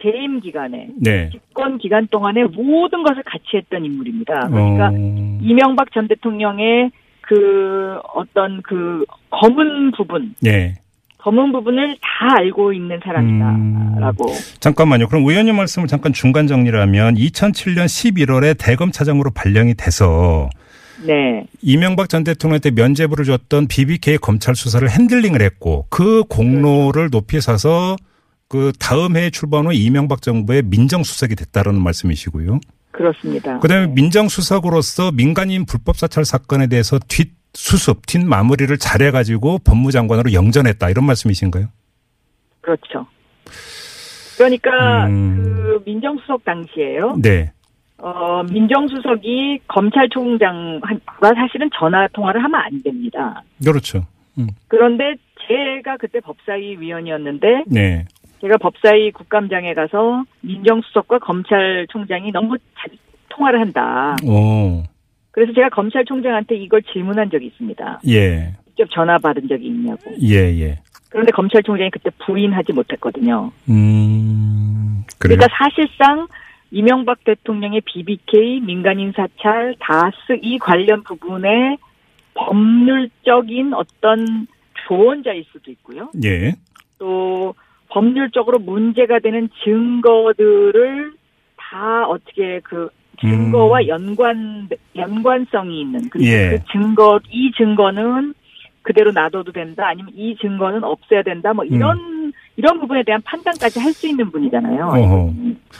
재임 0.05 0.41
기간에 0.41 0.89
네. 1.01 1.31
집권 1.31 1.79
기간 1.79 2.07
동안에 2.09 2.45
모든 2.45 3.03
것을 3.03 3.23
같이 3.25 3.45
했던 3.55 3.85
인물입니다. 3.85 4.49
그러니까 4.49 4.89
어, 4.89 5.39
이명박 5.41 5.91
전 5.93 6.07
대통령의 6.07 6.91
그 7.23 7.99
어떤 8.15 8.61
그 8.63 9.05
검은 9.31 9.93
부분, 9.93 10.35
네. 10.43 10.75
검은 11.19 11.53
부분을 11.53 11.97
다 12.03 12.37
알고 12.37 12.75
있는 12.75 13.01
사람이다라고. 13.03 14.27
잠깐만요. 14.61 15.09
그럼 15.09 15.25
의원님 15.25 15.57
말씀을 15.57 15.89
잠깐 15.89 16.13
중간 16.13 16.47
정리를 16.47 16.79
하면 16.79 17.15
2007년 17.15 17.87
11월에 17.87 18.57
대검 18.59 18.91
차장으로 18.91 19.31
발령이 19.35 19.75
돼서 19.75 20.51
네. 21.07 21.47
이명박 21.63 22.11
전 22.11 22.25
대통령한테 22.25 22.73
면죄부를 22.73 23.25
줬던 23.25 23.69
BBK 23.69 24.19
검찰 24.19 24.55
수사를 24.55 24.87
핸들링을 24.89 25.41
했고 25.41 25.87
그 25.89 26.25
공로를 26.25 27.09
높이 27.11 27.41
사서 27.41 27.97
그 28.55 28.71
다음 28.79 29.17
해에 29.17 29.31
출범한 29.31 29.67
후 29.67 29.73
이명박 29.73 30.23
정부의 30.23 30.63
민정수석이 30.63 31.35
됐다라는 31.35 31.83
말씀이시고요. 31.83 32.61
그렇습니다. 32.93 33.59
그다음에 33.59 33.89
민정수석으로서 33.89 35.11
민간인 35.11 35.67
불법 35.67 35.97
사찰 35.97 36.25
사건에 36.25 36.69
대해서 36.69 37.01
뒷 37.09 37.33
수습, 37.53 38.07
뒷 38.07 38.25
마무리를 38.25 38.79
잘해가지고 38.79 39.59
법무장관으로 39.65 40.33
영전했다 40.35 40.89
이런 40.89 41.05
말씀이신가요? 41.05 41.67
그렇죠. 42.61 43.09
그러니까 44.39 45.07
음. 45.07 45.43
그 45.43 45.83
민정수석 45.85 46.45
당시에요. 46.45 47.17
네. 47.21 47.51
어, 47.99 48.45
민정수석이 48.45 49.63
검찰총장과 49.67 51.35
사실은 51.35 51.71
전화 51.77 52.07
통화를 52.13 52.45
하면 52.45 52.61
안 52.61 52.81
됩니다. 52.85 53.43
그렇죠. 53.65 54.07
음. 54.39 54.47
그런데 54.69 55.17
제가 55.49 55.97
그때 55.97 56.21
법사위 56.21 56.77
위원이었는데 56.79 57.65
네. 57.67 58.05
제가 58.45 58.59
법사위 58.59 59.13
국감장에 59.13 59.73
가서 59.73 60.23
민정수석과 60.43 61.19
검찰총장이 61.21 62.31
너무 62.31 62.59
잘 62.77 62.91
통화를 63.31 63.59
한다. 63.59 64.17
오. 64.23 64.83
그래서 65.31 65.55
제가 65.55 65.71
검찰총장한테 65.71 66.57
이걸 66.57 66.83
질문한 66.83 67.31
적이 67.31 67.47
있습니다. 67.47 68.01
예. 68.09 68.55
직접 68.67 68.91
전화 68.91 69.17
받은 69.17 69.49
적이 69.49 69.69
있냐고. 69.69 70.13
예, 70.21 70.37
예. 70.61 70.79
그런데 71.09 71.33
검찰총장이 71.33 71.89
그때 71.91 72.11
부인하지 72.27 72.75
못했거든요. 72.75 73.51
음. 73.71 75.05
그래요. 75.19 75.39
그러니까 75.39 75.47
사실상 75.57 76.27
이명박 76.71 77.25
대통령의 77.25 77.81
BBK 77.81 78.61
민간인 78.61 79.13
사찰 79.17 79.75
다스 79.81 80.39
이 80.43 80.59
관련 80.59 81.03
부분에 81.03 81.79
법률적인 82.35 83.73
어떤 83.73 84.47
조언자일 84.87 85.47
수도 85.51 85.71
있고요. 85.71 86.11
예. 86.23 86.53
또 86.99 87.55
법률적으로 87.95 88.59
문제가 88.59 89.21
되는 89.21 89.49
증거들을 89.63 91.13
다 91.57 92.05
어떻게 92.09 92.61
그 92.65 92.89
증거와 93.21 93.83
음. 93.83 93.89
연관 93.89 94.69
연관성이 94.97 95.83
있는 95.83 96.09
그리고 96.11 96.29
예. 96.29 96.51
그 96.51 96.73
증거 96.73 97.21
이 97.31 97.53
증거는 97.57 98.35
그대로 98.83 99.13
놔둬도 99.13 99.53
된다 99.53 99.87
아니면 99.87 100.11
이 100.17 100.37
증거는 100.41 100.83
없애야 100.83 101.23
된다 101.23 101.55
뭐 101.55 101.65
이런 101.65 102.33
이런 102.57 102.81
부분에 102.81 103.05
대한 103.05 103.23
판단까지 103.23 103.79
할 103.79 103.93
수 103.93 104.09
있는 104.09 104.29
분이잖아요. 104.33 104.89
음. 104.89 104.99
어허. 104.99 105.33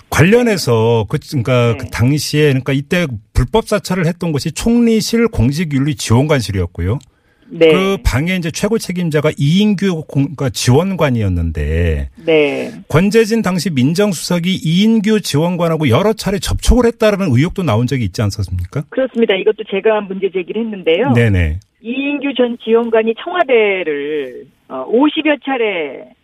관련해서 0.09 1.07
그 1.09 1.19
그러니까 1.19 1.73
네. 1.73 1.79
그 1.79 1.91
당시에 1.91 2.45
그러니까 2.51 2.73
이때 2.73 3.09
불법 3.33 3.67
사찰을 3.67 4.07
했던 4.07 4.31
것이 4.31 4.53
총리실 4.53 5.29
공직윤리 5.29 5.97
지원관실이었고요. 5.97 7.01
네. 7.49 7.73
그 7.73 7.97
방에 8.05 8.37
이제 8.37 8.51
최고 8.51 8.79
책임자가 8.79 9.31
이인규 9.39 10.05
공, 10.07 10.23
그러니까 10.25 10.51
지원관이었는데 10.51 12.11
네. 12.27 12.71
권재진 12.89 13.43
당시 13.43 13.71
민정수석이 13.71 14.61
이인규 14.65 15.21
지원관하고 15.21 15.89
여러 15.89 16.13
차례 16.13 16.39
접촉을 16.39 16.87
했다라는 16.87 17.29
의혹도 17.31 17.63
나온 17.63 17.87
적이 17.87 18.05
있지 18.05 18.23
않습니까? 18.23 18.85
그렇습니다. 18.91 19.35
이것도 19.35 19.65
제가 19.71 20.01
문제 20.03 20.31
제기를 20.31 20.65
했는데요. 20.65 21.13
네네. 21.13 21.61
이인규 21.83 22.35
전 22.35 22.57
지원관이 22.65 23.15
청와대를 23.23 24.47
어, 24.69 24.87
50여 24.91 25.45
차례 25.45 26.15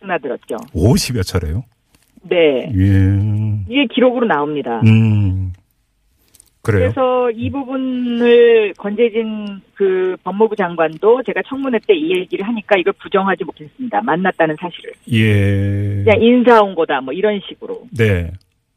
드나들었죠. 0.00 0.56
50여 0.74 1.24
차례요? 1.24 1.64
네. 2.28 2.70
예. 2.74 3.64
이게 3.68 3.86
기록으로 3.94 4.26
나옵니다. 4.26 4.80
음. 4.84 5.52
그래요? 6.66 6.92
그래서 6.92 7.30
이 7.30 7.50
부분을 7.50 8.74
권재진 8.76 9.60
그 9.74 10.16
법무부 10.24 10.56
장관도 10.56 11.22
제가 11.24 11.42
청문회 11.48 11.78
때 11.86 11.94
이 11.94 12.14
얘기를 12.18 12.46
하니까 12.46 12.76
이걸 12.76 12.92
부정하지 13.02 13.44
못했습니다. 13.44 14.02
만났다는 14.02 14.56
사실을. 14.60 14.92
예. 15.12 16.04
그냥 16.04 16.20
인사 16.22 16.60
온 16.62 16.74
거다 16.74 17.00
뭐 17.00 17.12
이런 17.14 17.40
식으로. 17.48 17.82
네. 17.96 18.30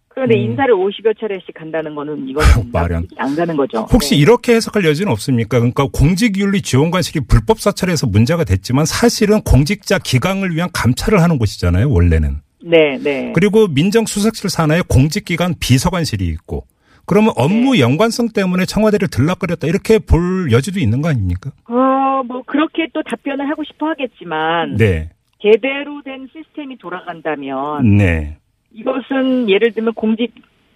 그런데 0.08 0.36
음. 0.36 0.42
인사를 0.52 0.74
50여 0.74 1.18
차례씩 1.20 1.54
간다는 1.54 1.96
거는 1.96 2.28
이거는 2.28 2.72
말이 2.72 2.94
안- 2.96 3.08
안 3.18 3.36
가는 3.36 3.56
거죠. 3.58 3.88
혹시 3.92 4.16
네. 4.16 4.22
이렇게 4.22 4.54
해석할 4.56 4.84
여지는 4.86 5.12
없습니까? 5.12 5.60
그러니까 5.60 5.88
공직윤리 5.92 6.62
지원관실이 6.62 7.22
불법 7.28 7.60
사찰에서 7.60 8.08
문제가 8.08 8.44
됐지만 8.44 8.86
사실은 8.86 9.42
공직자 9.42 9.98
기강을 10.00 10.56
위한 10.56 10.70
감찰을 10.74 11.22
하는 11.22 11.38
곳이잖아요, 11.38 11.90
원래는. 11.90 12.38
네, 12.64 12.98
네. 13.02 13.32
그리고 13.34 13.68
민정수석실 13.68 14.50
산하에 14.50 14.82
공직기관 14.90 15.56
비서관실이 15.60 16.26
있고 16.28 16.66
그러면 17.10 17.32
업무 17.38 17.74
네. 17.74 17.80
연관성 17.80 18.30
때문에 18.36 18.66
청와대를 18.66 19.08
들락거렸다 19.08 19.66
이렇게 19.66 19.98
볼 19.98 20.52
여지도 20.52 20.80
있는 20.80 21.02
거 21.02 21.10
아닙니까? 21.10 21.50
어, 21.68 22.22
뭐 22.24 22.44
그렇게 22.46 22.88
또 22.94 23.02
답변을 23.02 23.50
하고 23.50 23.64
싶어 23.64 23.88
하겠지만 23.88 24.78
네. 24.78 25.10
제대로 25.42 26.04
된 26.04 26.30
시스템이 26.32 26.78
돌아간다면 26.78 27.98
네. 27.98 28.38
이것은 28.72 29.50
예를 29.50 29.72
들면 29.72 29.96
공직 29.96 30.36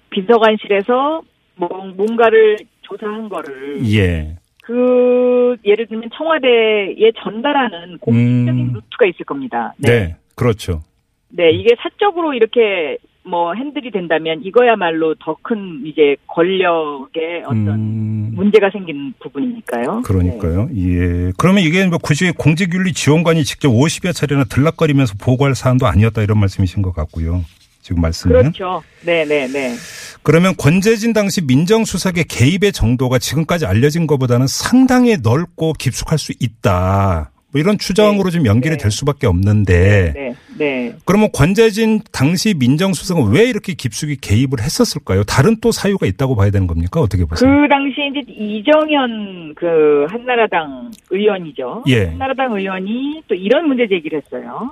비서관실에서 0.10 1.22
뭐 1.56 1.70
뭔가를 1.96 2.58
조사한 2.82 3.30
거를 3.30 3.86
예. 3.94 4.36
그 4.64 5.56
예를 5.64 5.86
들면 5.86 6.10
청와대에 6.18 7.12
전달하는 7.24 8.00
공식적인 8.00 8.70
음. 8.70 8.74
루트가 8.74 9.06
있을 9.06 9.24
겁니다. 9.24 9.76
네. 9.78 10.16
그렇죠. 10.36 10.82
네, 11.30 11.52
이게 11.52 11.76
사적으로 11.80 12.34
이렇게 12.34 12.98
뭐 13.26 13.54
핸들이 13.54 13.92
된다면 13.92 14.42
이거야말로 14.44 15.16
더 15.16 15.38
큰 15.44 15.84
이제 15.86 16.16
권력의 16.28 17.44
어떤 17.44 17.68
음. 17.68 18.32
문제가 18.34 18.70
생기는 18.72 19.14
부분이니까요. 19.22 19.96
네. 19.98 20.02
그러니까요. 20.06 20.70
예. 20.76 21.32
그러면 21.38 21.64
이게 21.64 21.86
뭐 21.86 21.98
굳이 21.98 22.32
공직윤리 22.32 22.94
지원관이 22.94 23.44
직접 23.44 23.70
50여 23.70 24.16
차례나 24.16 24.46
들락거리면서 24.46 25.16
보고할 25.20 25.54
사안도 25.54 25.86
아니었다 25.86 26.22
이런 26.22 26.40
말씀이신 26.40 26.82
것 26.82 26.94
같고요. 26.94 27.44
지금 27.82 28.02
말씀은. 28.02 28.34
그렇죠. 28.54 28.82
네, 29.06 29.26
네, 29.26 29.48
네. 29.48 29.76
그러면 30.24 30.56
권재진 30.58 31.12
당시 31.12 31.42
민정수석의 31.42 32.24
개입의 32.30 32.72
정도가 32.72 33.20
지금까지 33.20 33.66
알려진 33.66 34.08
것보다는 34.08 34.48
상당히 34.48 35.18
넓고 35.22 35.74
깊숙할 35.74 36.18
수 36.18 36.32
있다. 36.40 37.33
뭐 37.54 37.62
이런 37.62 37.78
추정으로 37.78 38.32
좀 38.32 38.48
연결이 38.48 38.78
네. 38.78 38.82
될 38.82 38.92
수밖에 38.92 39.28
없는데 39.28 40.14
네, 40.14 40.36
네. 40.58 40.96
그러면 41.06 41.30
권재진 41.32 42.02
당시 42.12 42.56
민정수석은 42.58 43.32
왜 43.32 43.48
이렇게 43.48 43.76
깊숙이 43.76 44.18
개입을 44.18 44.60
했었을까요? 44.60 45.24
다른 45.24 45.58
또 45.62 45.72
사유가 45.72 46.08
있다고 46.08 46.36
봐야 46.36 46.50
되는 46.50 46.66
겁니까? 46.66 47.00
어떻게 47.00 47.26
보세요? 47.26 47.50
그 47.50 47.68
당시에 47.70 48.08
이제 48.08 48.22
이정현 48.28 49.54
그 49.56 50.08
한나라당 50.10 50.92
의원이죠. 51.12 51.84
예. 51.90 52.06
한나라당 52.06 52.54
의원이 52.54 53.22
또 53.28 53.36
이런 53.36 53.68
문제 53.68 53.88
제기를 53.88 54.24
했어요. 54.24 54.72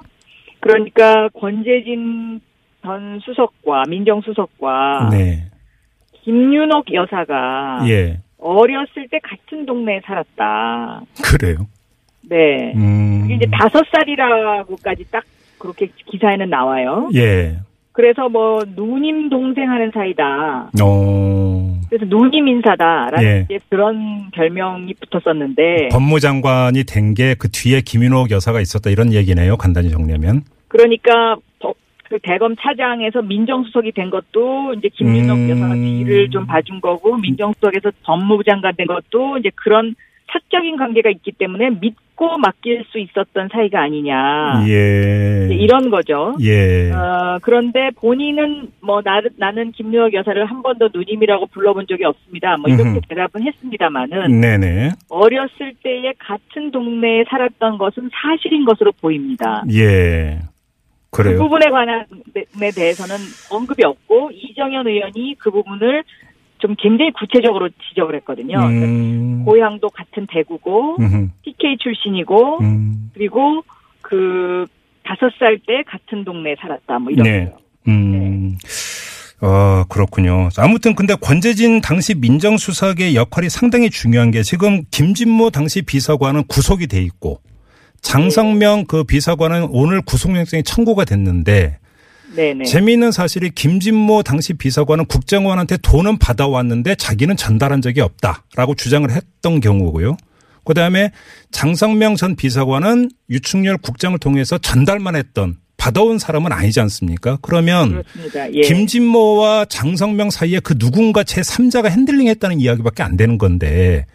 그러니까 0.60 1.30
권재진 1.40 2.42
전 2.82 3.20
수석과 3.24 3.84
민정수석과 3.90 5.10
네. 5.12 5.46
김윤옥 6.24 6.92
여사가 6.94 7.86
예. 7.88 8.20
어렸을 8.40 9.08
때 9.12 9.20
같은 9.22 9.68
동네에 9.68 10.02
살았다. 10.04 11.02
그래요. 11.24 11.68
네. 12.30 12.74
음. 12.76 13.22
그게 13.24 13.36
이제 13.36 13.46
다섯 13.52 13.84
살이라고까지 13.94 15.06
딱 15.12 15.24
그렇게 15.58 15.90
기사에는 16.10 16.50
나와요. 16.50 17.10
예. 17.16 17.58
그래서 17.94 18.30
뭐 18.30 18.64
누님 18.76 19.30
동생 19.30 19.70
하는 19.70 19.92
사이다. 19.94 20.70
어. 20.82 21.80
그래서 21.90 22.06
누님 22.08 22.48
인사다라는 22.48 23.24
예. 23.24 23.46
이제 23.50 23.60
그런 23.70 24.32
별명이 24.32 24.94
붙었었는데 25.02 25.90
법무장관이 25.92 26.86
된 26.86 27.14
게 27.14 27.36
그 27.38 27.50
뒤에 27.52 27.82
김윤옥 27.82 28.32
여사가 28.32 28.62
있었다 28.62 28.90
이런 28.90 29.12
얘기네요. 29.14 29.58
간단히 29.58 29.90
정리하면. 29.90 30.44
그러니까 30.70 31.36
법- 31.60 31.76
그 32.10 32.18
대검 32.24 32.56
차장에서 32.58 33.22
민정수석이 33.22 33.92
된 33.92 34.10
것도 34.10 34.74
이제 34.78 34.90
김윤옥 34.94 35.38
음. 35.38 35.50
여사가 35.50 35.74
뒤를 35.76 36.30
좀 36.30 36.46
봐준 36.46 36.80
거고 36.82 37.18
민정수석에서 37.18 37.92
법무부 38.04 38.44
장관 38.46 38.74
된 38.78 38.88
것도 38.88 39.38
이제 39.38 39.50
그런 39.56 39.96
사적인 40.32 40.78
관계가 40.78 41.10
있기 41.10 41.34
때문에 41.34 41.72
믿고 41.82 42.38
맡길 42.38 42.86
수 42.90 43.00
있었던 43.00 43.50
사이가 43.52 43.82
아니냐 43.82 44.64
예. 44.68 45.50
이런 45.52 45.90
거죠. 45.90 46.34
예. 46.42 46.92
어, 46.92 47.40
그런데 47.42 47.90
본인은 47.96 48.72
뭐 48.82 49.02
나, 49.02 49.22
나는 49.38 49.72
김유혁 49.72 50.14
여사를 50.14 50.46
한 50.46 50.62
번도 50.62 50.90
누님이라고 50.94 51.48
불러본 51.48 51.88
적이 51.88 52.06
없습니다. 52.06 52.58
뭐 52.58 52.70
이렇게 52.70 52.84
음흠. 52.84 53.00
대답은 53.10 53.44
했습니다마는 53.44 54.40
네네. 54.40 54.92
어렸을 55.10 55.74
때에 55.84 56.14
같은 56.20 56.72
동네에 56.72 57.26
살았던 57.30 57.78
것은 57.78 58.10
사실인 58.14 58.66
것으로 58.66 58.92
보입니다. 59.02 59.64
예. 59.74 60.40
그 61.12 61.24
그래요. 61.24 61.40
부분에 61.40 61.70
관한 61.70 62.06
에 62.36 62.72
대해서는 62.72 63.16
언급이 63.52 63.84
없고 63.84 64.32
이정현 64.32 64.88
의원이 64.88 65.36
그 65.40 65.52
부분을 65.52 66.04
좀 66.62 66.76
굉장히 66.78 67.12
구체적으로 67.12 67.70
지적을 67.90 68.16
했거든요. 68.18 68.60
음. 68.60 69.44
고향도 69.46 69.90
같은 69.90 70.28
대구고 70.28 70.98
음흠. 71.00 71.30
TK 71.44 71.78
출신이고 71.80 72.60
음. 72.62 73.10
그리고 73.14 73.64
그 74.02 74.66
다섯 75.04 75.32
살 75.40 75.58
때 75.68 75.84
같은 75.86 76.24
동네에 76.24 76.56
살았다. 76.62 77.00
뭐 77.00 77.12
이런 77.12 77.24
네. 77.24 77.46
거요. 77.46 77.58
음. 77.88 78.58
아, 79.42 79.86
그렇군요. 79.90 80.50
아무튼 80.58 80.94
근데 80.94 81.16
권재진 81.16 81.82
당시 81.82 82.14
민정수석의 82.14 83.16
역할이 83.16 83.50
상당히 83.50 83.90
중요한 83.90 84.30
게 84.30 84.44
지금 84.44 84.84
김진모 84.92 85.50
당시 85.50 85.82
비서관은 85.82 86.44
구속이 86.48 86.86
돼 86.86 87.02
있고 87.02 87.42
장성명 88.02 88.86
그 88.86 89.04
비서관은 89.04 89.70
오늘 89.72 90.02
구속영장이 90.02 90.64
청구가 90.64 91.06
됐는데 91.06 91.80
네네. 92.36 92.66
재미있는 92.66 93.12
사실이 93.12 93.52
김진모 93.52 94.24
당시 94.24 94.54
비서관은 94.54 95.06
국정원한테 95.06 95.78
돈은 95.78 96.18
받아왔는데 96.18 96.96
자기는 96.96 97.36
전달한 97.38 97.82
적이 97.82 98.02
없다라고 98.02 98.76
주장을 98.76 99.10
했던 99.10 99.60
경우고요. 99.60 100.18
그다음에 100.64 101.12
장성명 101.52 102.16
전 102.16 102.36
비서관은 102.36 103.10
유충렬 103.30 103.78
국장을 103.78 104.18
통해서 104.20 104.58
전달만 104.58 105.16
했던 105.16 105.58
받아온 105.78 106.20
사람은 106.20 106.52
아니지 106.52 106.80
않습니까? 106.82 107.40
그러면. 107.42 108.04
예. 108.54 108.62
김진모와 108.62 109.66
장성명 109.66 110.30
사이에 110.30 110.60
그 110.60 110.78
누군가 110.78 111.24
제 111.24 111.42
3자가 111.42 111.90
핸들링했다는 111.90 112.60
이야기밖에 112.60 113.02
안 113.02 113.18
되는 113.18 113.40
건데 113.40 114.06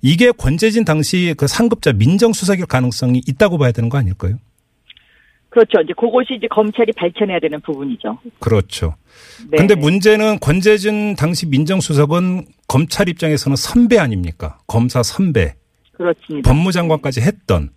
이게 0.00 0.30
권재진 0.30 0.84
당시 0.84 1.34
그 1.36 1.48
상급자 1.48 1.92
민정수석일 1.92 2.66
가능성이 2.66 3.20
있다고 3.26 3.58
봐야 3.58 3.72
되는 3.72 3.88
거 3.88 3.98
아닐까요? 3.98 4.36
그렇죠. 5.50 5.80
이제 5.82 5.92
그것이 5.98 6.34
이제 6.36 6.46
검찰이 6.48 6.92
밝혀내야 6.92 7.38
되는 7.40 7.60
부분이죠. 7.60 8.18
그렇죠. 8.38 8.94
네. 9.50 9.56
근데 9.58 9.74
문제는 9.74 10.38
권재진 10.40 11.16
당시 11.16 11.46
민정수석은 11.46 12.46
검찰 12.68 13.08
입장에서는 13.08 13.56
선배 13.56 13.98
아닙니까? 13.98 14.58
검사 14.66 15.02
선배. 15.02 15.54
그렇습니다. 15.92 16.48
법무장관까지 16.50 17.22
했던. 17.22 17.70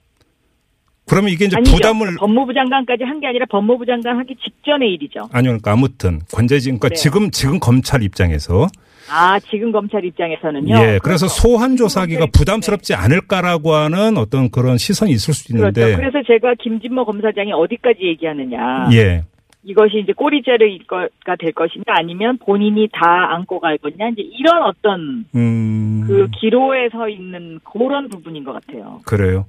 그러면 1.07 1.31
이게 1.31 1.45
이제 1.45 1.57
아니죠. 1.57 1.73
부담을 1.75 2.15
법무부 2.17 2.53
장관까지 2.53 3.03
한 3.03 3.19
게 3.19 3.27
아니라 3.27 3.45
법무부 3.49 3.85
장관 3.85 4.17
하기 4.19 4.35
직전의 4.43 4.93
일이죠. 4.93 5.21
아니요, 5.31 5.51
그러니까 5.51 5.71
아무튼 5.71 6.21
권재진 6.31 6.77
그러니까 6.77 6.89
네. 6.89 6.95
지금 6.95 7.31
지금 7.31 7.59
검찰 7.59 8.03
입장에서 8.03 8.67
아, 9.11 9.39
지금 9.39 9.71
검찰 9.71 10.05
입장에서는요. 10.05 10.75
예, 10.75 10.99
그래서 11.03 11.27
소환 11.27 11.75
조사하기가 11.75 12.19
검찰 12.19 12.31
부담스럽지 12.31 12.93
않을까라고 12.93 13.73
하는 13.73 14.17
어떤 14.17 14.49
그런 14.49 14.77
시선이 14.77 15.11
있을 15.11 15.33
수 15.33 15.51
있는데 15.51 15.81
그렇죠. 15.81 15.97
그래서 15.97 16.27
제가 16.27 16.55
김진모 16.55 17.05
검사장이 17.05 17.51
어디까지 17.51 17.99
얘기하느냐. 18.01 18.89
예, 18.93 19.23
이것이 19.63 19.99
이제 19.99 20.13
꼬리자르일 20.13 20.87
거가 20.87 21.35
될 21.37 21.51
것이냐 21.51 21.83
아니면 21.87 22.37
본인이 22.39 22.87
다 22.91 23.33
안고 23.33 23.59
갈 23.59 23.77
거냐 23.77 24.09
이제 24.09 24.21
이런 24.21 24.63
어떤 24.63 25.25
음, 25.35 26.03
그 26.07 26.27
기로에 26.39 26.89
서 26.89 27.07
있는 27.07 27.59
그런 27.63 28.09
부분인 28.09 28.43
것 28.43 28.53
같아요. 28.53 29.01
그래요. 29.05 29.45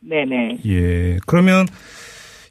네네. 0.00 0.58
예, 0.66 1.18
그러면 1.26 1.66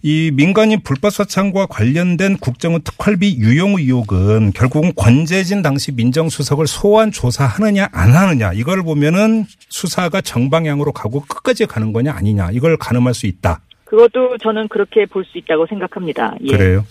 이 0.02 0.32
민간인 0.34 0.80
불법 0.82 1.12
사창과 1.12 1.66
관련된 1.66 2.38
국정원 2.38 2.82
특활비 2.84 3.38
유용 3.38 3.72
의혹은 3.78 4.54
결국은 4.54 4.94
권재진 4.96 5.62
당시 5.62 5.92
민정수석을 5.92 6.68
소환 6.68 7.12
조사하느냐 7.12 7.90
안 7.92 8.12
하느냐 8.16 8.54
이걸 8.54 8.82
보면은 8.84 9.46
수사가 9.68 10.22
정방향으로 10.22 10.94
가고 10.94 11.20
끝까지 11.28 11.66
가는 11.66 11.92
거냐 11.92 12.14
아니냐 12.14 12.52
이걸 12.52 12.78
가늠할 12.78 13.14
수 13.14 13.26
있다. 13.28 13.60
그것도 13.84 14.38
저는 14.42 14.70
그렇게 14.70 15.06
볼 15.06 15.26
수 15.26 15.38
있다고 15.38 15.66
생각합니다. 15.68 16.36
예. 16.46 16.52
그래요. 16.52 16.86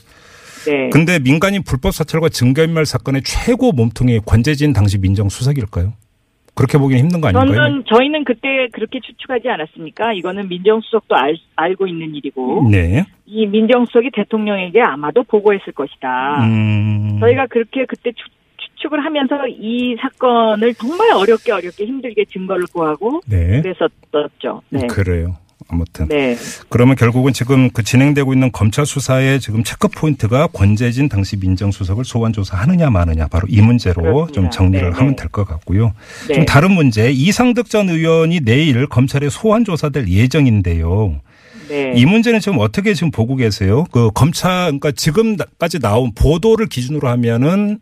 네. 0.67 0.91
근데 0.91 1.19
민간인 1.19 1.63
불법 1.63 1.95
사찰과 1.95 2.29
증거인멸 2.29 2.85
사건의 2.85 3.23
최고 3.25 3.73
몸통이 3.73 4.21
권재진 4.27 4.75
당시 4.75 4.99
민정수석일까요? 4.99 5.95
그렇게 6.59 6.77
보기는 6.77 7.05
힘든 7.05 7.21
거 7.21 7.29
아닌가요? 7.29 7.55
저는 7.55 7.85
저희는 7.87 8.25
그때 8.25 8.67
그렇게 8.73 8.99
추측하지 8.99 9.49
않았습니까? 9.49 10.13
이거는 10.15 10.49
민정수석도 10.49 11.15
알, 11.15 11.37
알고 11.55 11.87
있는 11.87 12.17
일이고 12.17 12.69
네. 12.69 13.05
이 13.27 13.47
민정수석이 13.47 14.11
대통령에게 14.13 14.81
아마도 14.83 15.23
보고했을 15.23 15.73
것이다. 15.73 16.43
음. 16.43 17.19
저희가 17.21 17.47
그렇게 17.47 17.85
그때 17.87 18.11
추, 18.11 18.25
추측을 18.57 19.05
하면서 19.05 19.47
이 19.47 19.95
사건을 20.01 20.75
정말 20.75 21.13
어렵게 21.13 21.53
어렵게 21.53 21.87
힘들게 21.87 22.25
증거를 22.25 22.65
구하고 22.73 23.21
네. 23.29 23.63
그랬었죠. 23.63 24.63
네. 24.71 24.89
그래요. 24.89 25.37
아무튼. 25.69 26.09
네. 26.09 26.37
그러면 26.69 26.97
결국은 26.97 27.33
지금 27.33 27.71
그 27.71 27.83
진행되고 27.83 28.33
있는 28.33 28.51
검찰 28.51 28.87
수사의 28.87 29.39
지금 29.41 29.63
체크 29.63 29.89
포인트가 29.89 30.47
권재진 30.49 31.09
당시 31.09 31.37
민정수석을 31.37 32.05
소환 32.05 32.33
조사하느냐 32.33 32.91
마느냐 32.91 33.29
바로 33.29 33.47
이 33.49 33.61
문제로 33.61 34.03
그렇습니다. 34.03 34.33
좀 34.33 34.51
정리를 34.51 34.91
네, 34.91 34.97
하면 34.97 35.15
네. 35.15 35.17
될것 35.17 35.47
같고요. 35.47 35.93
네. 36.29 36.35
좀 36.35 36.47
다른 36.47 36.73
문제 36.73 37.11
이상득 37.11 37.69
전 37.69 37.91
의원이 37.91 38.41
내일 38.41 38.87
검찰에 38.87 39.29
소환 39.29 39.65
조사될 39.65 40.09
예정인데요. 40.09 41.21
네. 41.69 41.93
이 41.95 42.07
문제는 42.07 42.41
지금 42.41 42.59
어떻게 42.59 42.95
지금 42.95 43.11
보고 43.11 43.37
계세요? 43.37 43.85
그 43.93 44.11
검찰 44.15 44.67
그러니까 44.67 44.91
지금까지 44.93 45.81
나온 45.81 46.13
보도를 46.15 46.67
기준으로 46.67 47.09
하면은 47.09 47.79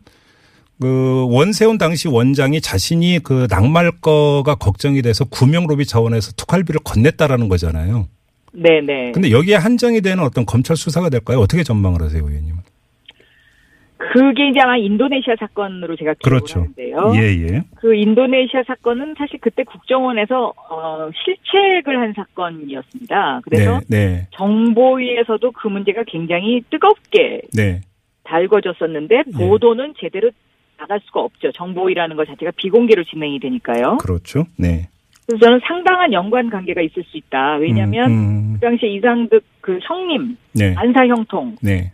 그 0.79 1.27
원세훈 1.29 1.77
당시 1.77 2.07
원장이 2.07 2.61
자신이 2.61 3.19
그 3.23 3.47
낙마할 3.49 3.91
거가 4.01 4.55
걱정이 4.55 5.01
돼서 5.01 5.25
구명 5.25 5.65
로비 5.65 5.85
차원에서 5.85 6.33
특활비를 6.33 6.81
건넸다라는 6.81 7.49
거잖아요. 7.49 8.07
네네. 8.53 9.11
근데 9.11 9.31
여기에 9.31 9.55
한정이 9.55 10.01
되는 10.01 10.23
어떤 10.23 10.45
검찰 10.45 10.75
수사가 10.75 11.09
될까요? 11.09 11.39
어떻게 11.39 11.63
전망을 11.63 12.01
하세요, 12.01 12.23
의원님은? 12.23 12.59
그게 13.97 14.49
이제 14.49 14.59
아마 14.61 14.77
인도네시아 14.77 15.35
사건으로 15.39 15.95
제가 15.95 16.13
기억을 16.13 16.39
그렇죠. 16.39 16.59
하는데요. 16.61 17.13
예, 17.15 17.53
예. 17.53 17.63
그 17.75 17.95
인도네시아 17.95 18.63
사건은 18.67 19.15
사실 19.17 19.39
그때 19.41 19.63
국정원에서 19.63 20.53
어, 20.69 21.09
실책을 21.25 21.99
한 21.99 22.13
사건이었습니다. 22.15 23.41
그래서 23.43 23.79
네, 23.87 24.05
네, 24.05 24.27
정보위에서도 24.31 25.51
그 25.51 25.67
문제가 25.67 26.03
굉장히 26.07 26.61
뜨겁게 26.69 27.41
네. 27.53 27.81
달궈졌었는데 28.23 29.15
예. 29.27 29.31
보도는 29.31 29.95
제대로 29.99 30.29
나갈 30.77 30.99
수가 31.05 31.21
없죠. 31.21 31.51
정보위라는 31.51 32.15
것 32.15 32.27
자체가 32.27 32.51
비공개로 32.55 33.03
진행이 33.05 33.39
되니까요. 33.39 33.97
그렇죠. 33.97 34.45
네. 34.57 34.89
그래서 35.25 35.45
저는 35.45 35.59
상당한 35.67 36.13
연관 36.13 36.49
관계가 36.49 36.81
있을 36.81 37.03
수 37.03 37.17
있다. 37.17 37.55
왜냐하면 37.55 38.11
음, 38.11 38.53
그 38.53 38.59
당시에 38.61 38.89
이상득 38.89 39.43
그 39.61 39.79
형님 39.81 40.37
네. 40.53 40.73
안사 40.77 41.07
형통 41.07 41.55
네. 41.61 41.91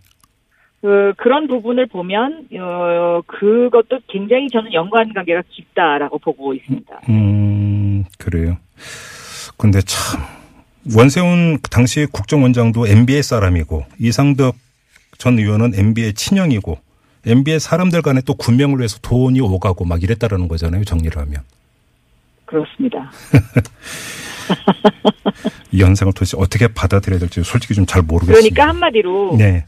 그 0.81 1.13
그런 1.17 1.47
부분을 1.47 1.87
보면 1.87 2.47
어 2.59 3.21
그것도 3.25 3.99
굉장히 4.07 4.49
저는 4.49 4.73
연관 4.73 5.13
관계가 5.13 5.43
깊다라고 5.49 6.19
보고 6.19 6.53
있습니다. 6.53 6.99
음, 7.09 8.03
그래요. 8.19 8.57
근데 9.57 9.79
참, 9.81 10.21
원세훈 10.95 11.59
그 11.61 11.69
당시 11.69 12.05
국정원장도 12.11 12.87
MB의 12.87 13.23
사람이고, 13.23 13.85
이상덕 13.99 14.55
전 15.17 15.39
의원은 15.39 15.73
MB의 15.75 16.13
친형이고, 16.13 16.77
MB의 17.25 17.59
사람들 17.59 18.01
간에 18.01 18.21
또 18.25 18.33
군명을 18.35 18.79
위해서 18.79 18.99
돈이 19.01 19.39
오가고 19.41 19.85
막 19.85 20.03
이랬다라는 20.03 20.47
거잖아요, 20.47 20.83
정리를 20.83 21.15
하면. 21.21 21.41
그렇습니다. 22.45 23.11
이 25.71 25.81
현상을 25.81 26.13
도대체 26.13 26.37
어떻게 26.37 26.67
받아들여야 26.67 27.19
될지 27.19 27.43
솔직히 27.43 27.73
좀 27.73 27.85
잘 27.85 28.01
모르겠습니다. 28.01 28.39
그러니까 28.39 28.67
한마디로 28.69 29.35
네. 29.37 29.65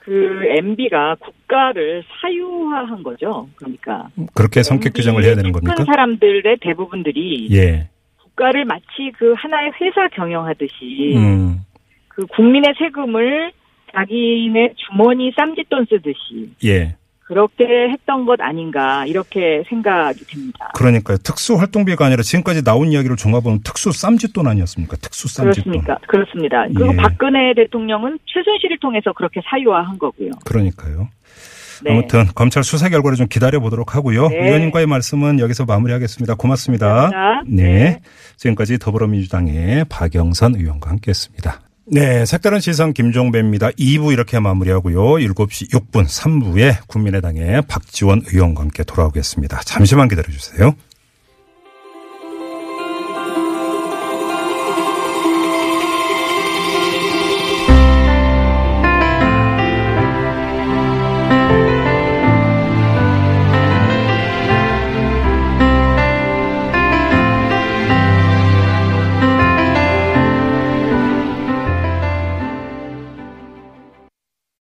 그 0.00 0.40
MB가 0.58 1.16
국가를 1.20 2.02
사유화한 2.20 3.02
거죠. 3.02 3.48
그러니까 3.56 4.08
그렇게 4.34 4.62
성격 4.62 4.94
규정을 4.94 5.22
해야 5.24 5.36
되는 5.36 5.52
겁니까? 5.52 5.74
큰 5.76 5.84
사람들의 5.84 6.56
대부분들이 6.60 7.48
예. 7.52 7.88
국가를 8.22 8.64
마치 8.64 9.12
그 9.16 9.34
하나의 9.36 9.70
회사 9.80 10.08
경영하듯이 10.08 11.14
음, 11.16 11.60
그 12.08 12.26
국민의 12.26 12.74
세금을 12.78 13.52
자기네 13.94 14.74
주머니 14.76 15.32
쌈짓돈 15.36 15.86
쓰듯이 15.88 16.52
예. 16.64 16.96
그렇게 17.24 17.64
했던 17.90 18.26
것 18.26 18.40
아닌가 18.40 19.06
이렇게 19.06 19.62
생각이 19.68 20.24
듭니다. 20.26 20.70
그러니까요. 20.74 21.16
특수 21.18 21.54
활동비가 21.54 22.04
아니라 22.04 22.22
지금까지 22.22 22.62
나온 22.62 22.88
이야기를 22.88 23.16
종합하면 23.16 23.60
특수 23.62 23.90
쌈짓돈 23.90 24.46
아니었습니까? 24.46 24.96
특수 24.96 25.28
쌈짓돈. 25.28 25.72
그렇습니까? 25.72 25.98
그렇습니다. 26.08 26.66
그리고 26.74 26.92
예. 26.92 26.96
박근혜 26.96 27.54
대통령은 27.54 28.18
최순실을 28.26 28.78
통해서 28.80 29.12
그렇게 29.12 29.40
사유화한 29.48 29.98
거고요. 29.98 30.30
그러니까요. 30.44 31.08
네. 31.84 31.92
아무튼 31.92 32.26
검찰 32.34 32.62
수사 32.62 32.88
결과를 32.88 33.16
좀 33.16 33.26
기다려 33.28 33.60
보도록 33.60 33.96
하고요. 33.96 34.28
네. 34.28 34.46
의원님과의 34.46 34.86
말씀은 34.86 35.40
여기서 35.40 35.64
마무리하겠습니다. 35.64 36.34
고맙습니다. 36.34 36.86
감사합니다. 37.10 37.42
네. 37.46 37.72
네. 37.72 38.00
지금까지 38.36 38.78
더불어민주당의 38.78 39.86
박영선 39.88 40.56
의원과 40.56 40.90
함께했습니다. 40.90 41.60
네, 41.84 42.24
색다른 42.24 42.60
시선 42.60 42.92
김종배입니다. 42.92 43.70
2부 43.70 44.12
이렇게 44.12 44.38
마무리하고요. 44.38 45.02
7시 45.02 45.70
6분 45.72 46.06
3부에 46.06 46.86
국민의당의 46.86 47.62
박지원 47.62 48.22
의원과 48.26 48.62
함께 48.62 48.84
돌아오겠습니다. 48.84 49.60
잠시만 49.64 50.08
기다려 50.08 50.30
주세요. 50.30 50.74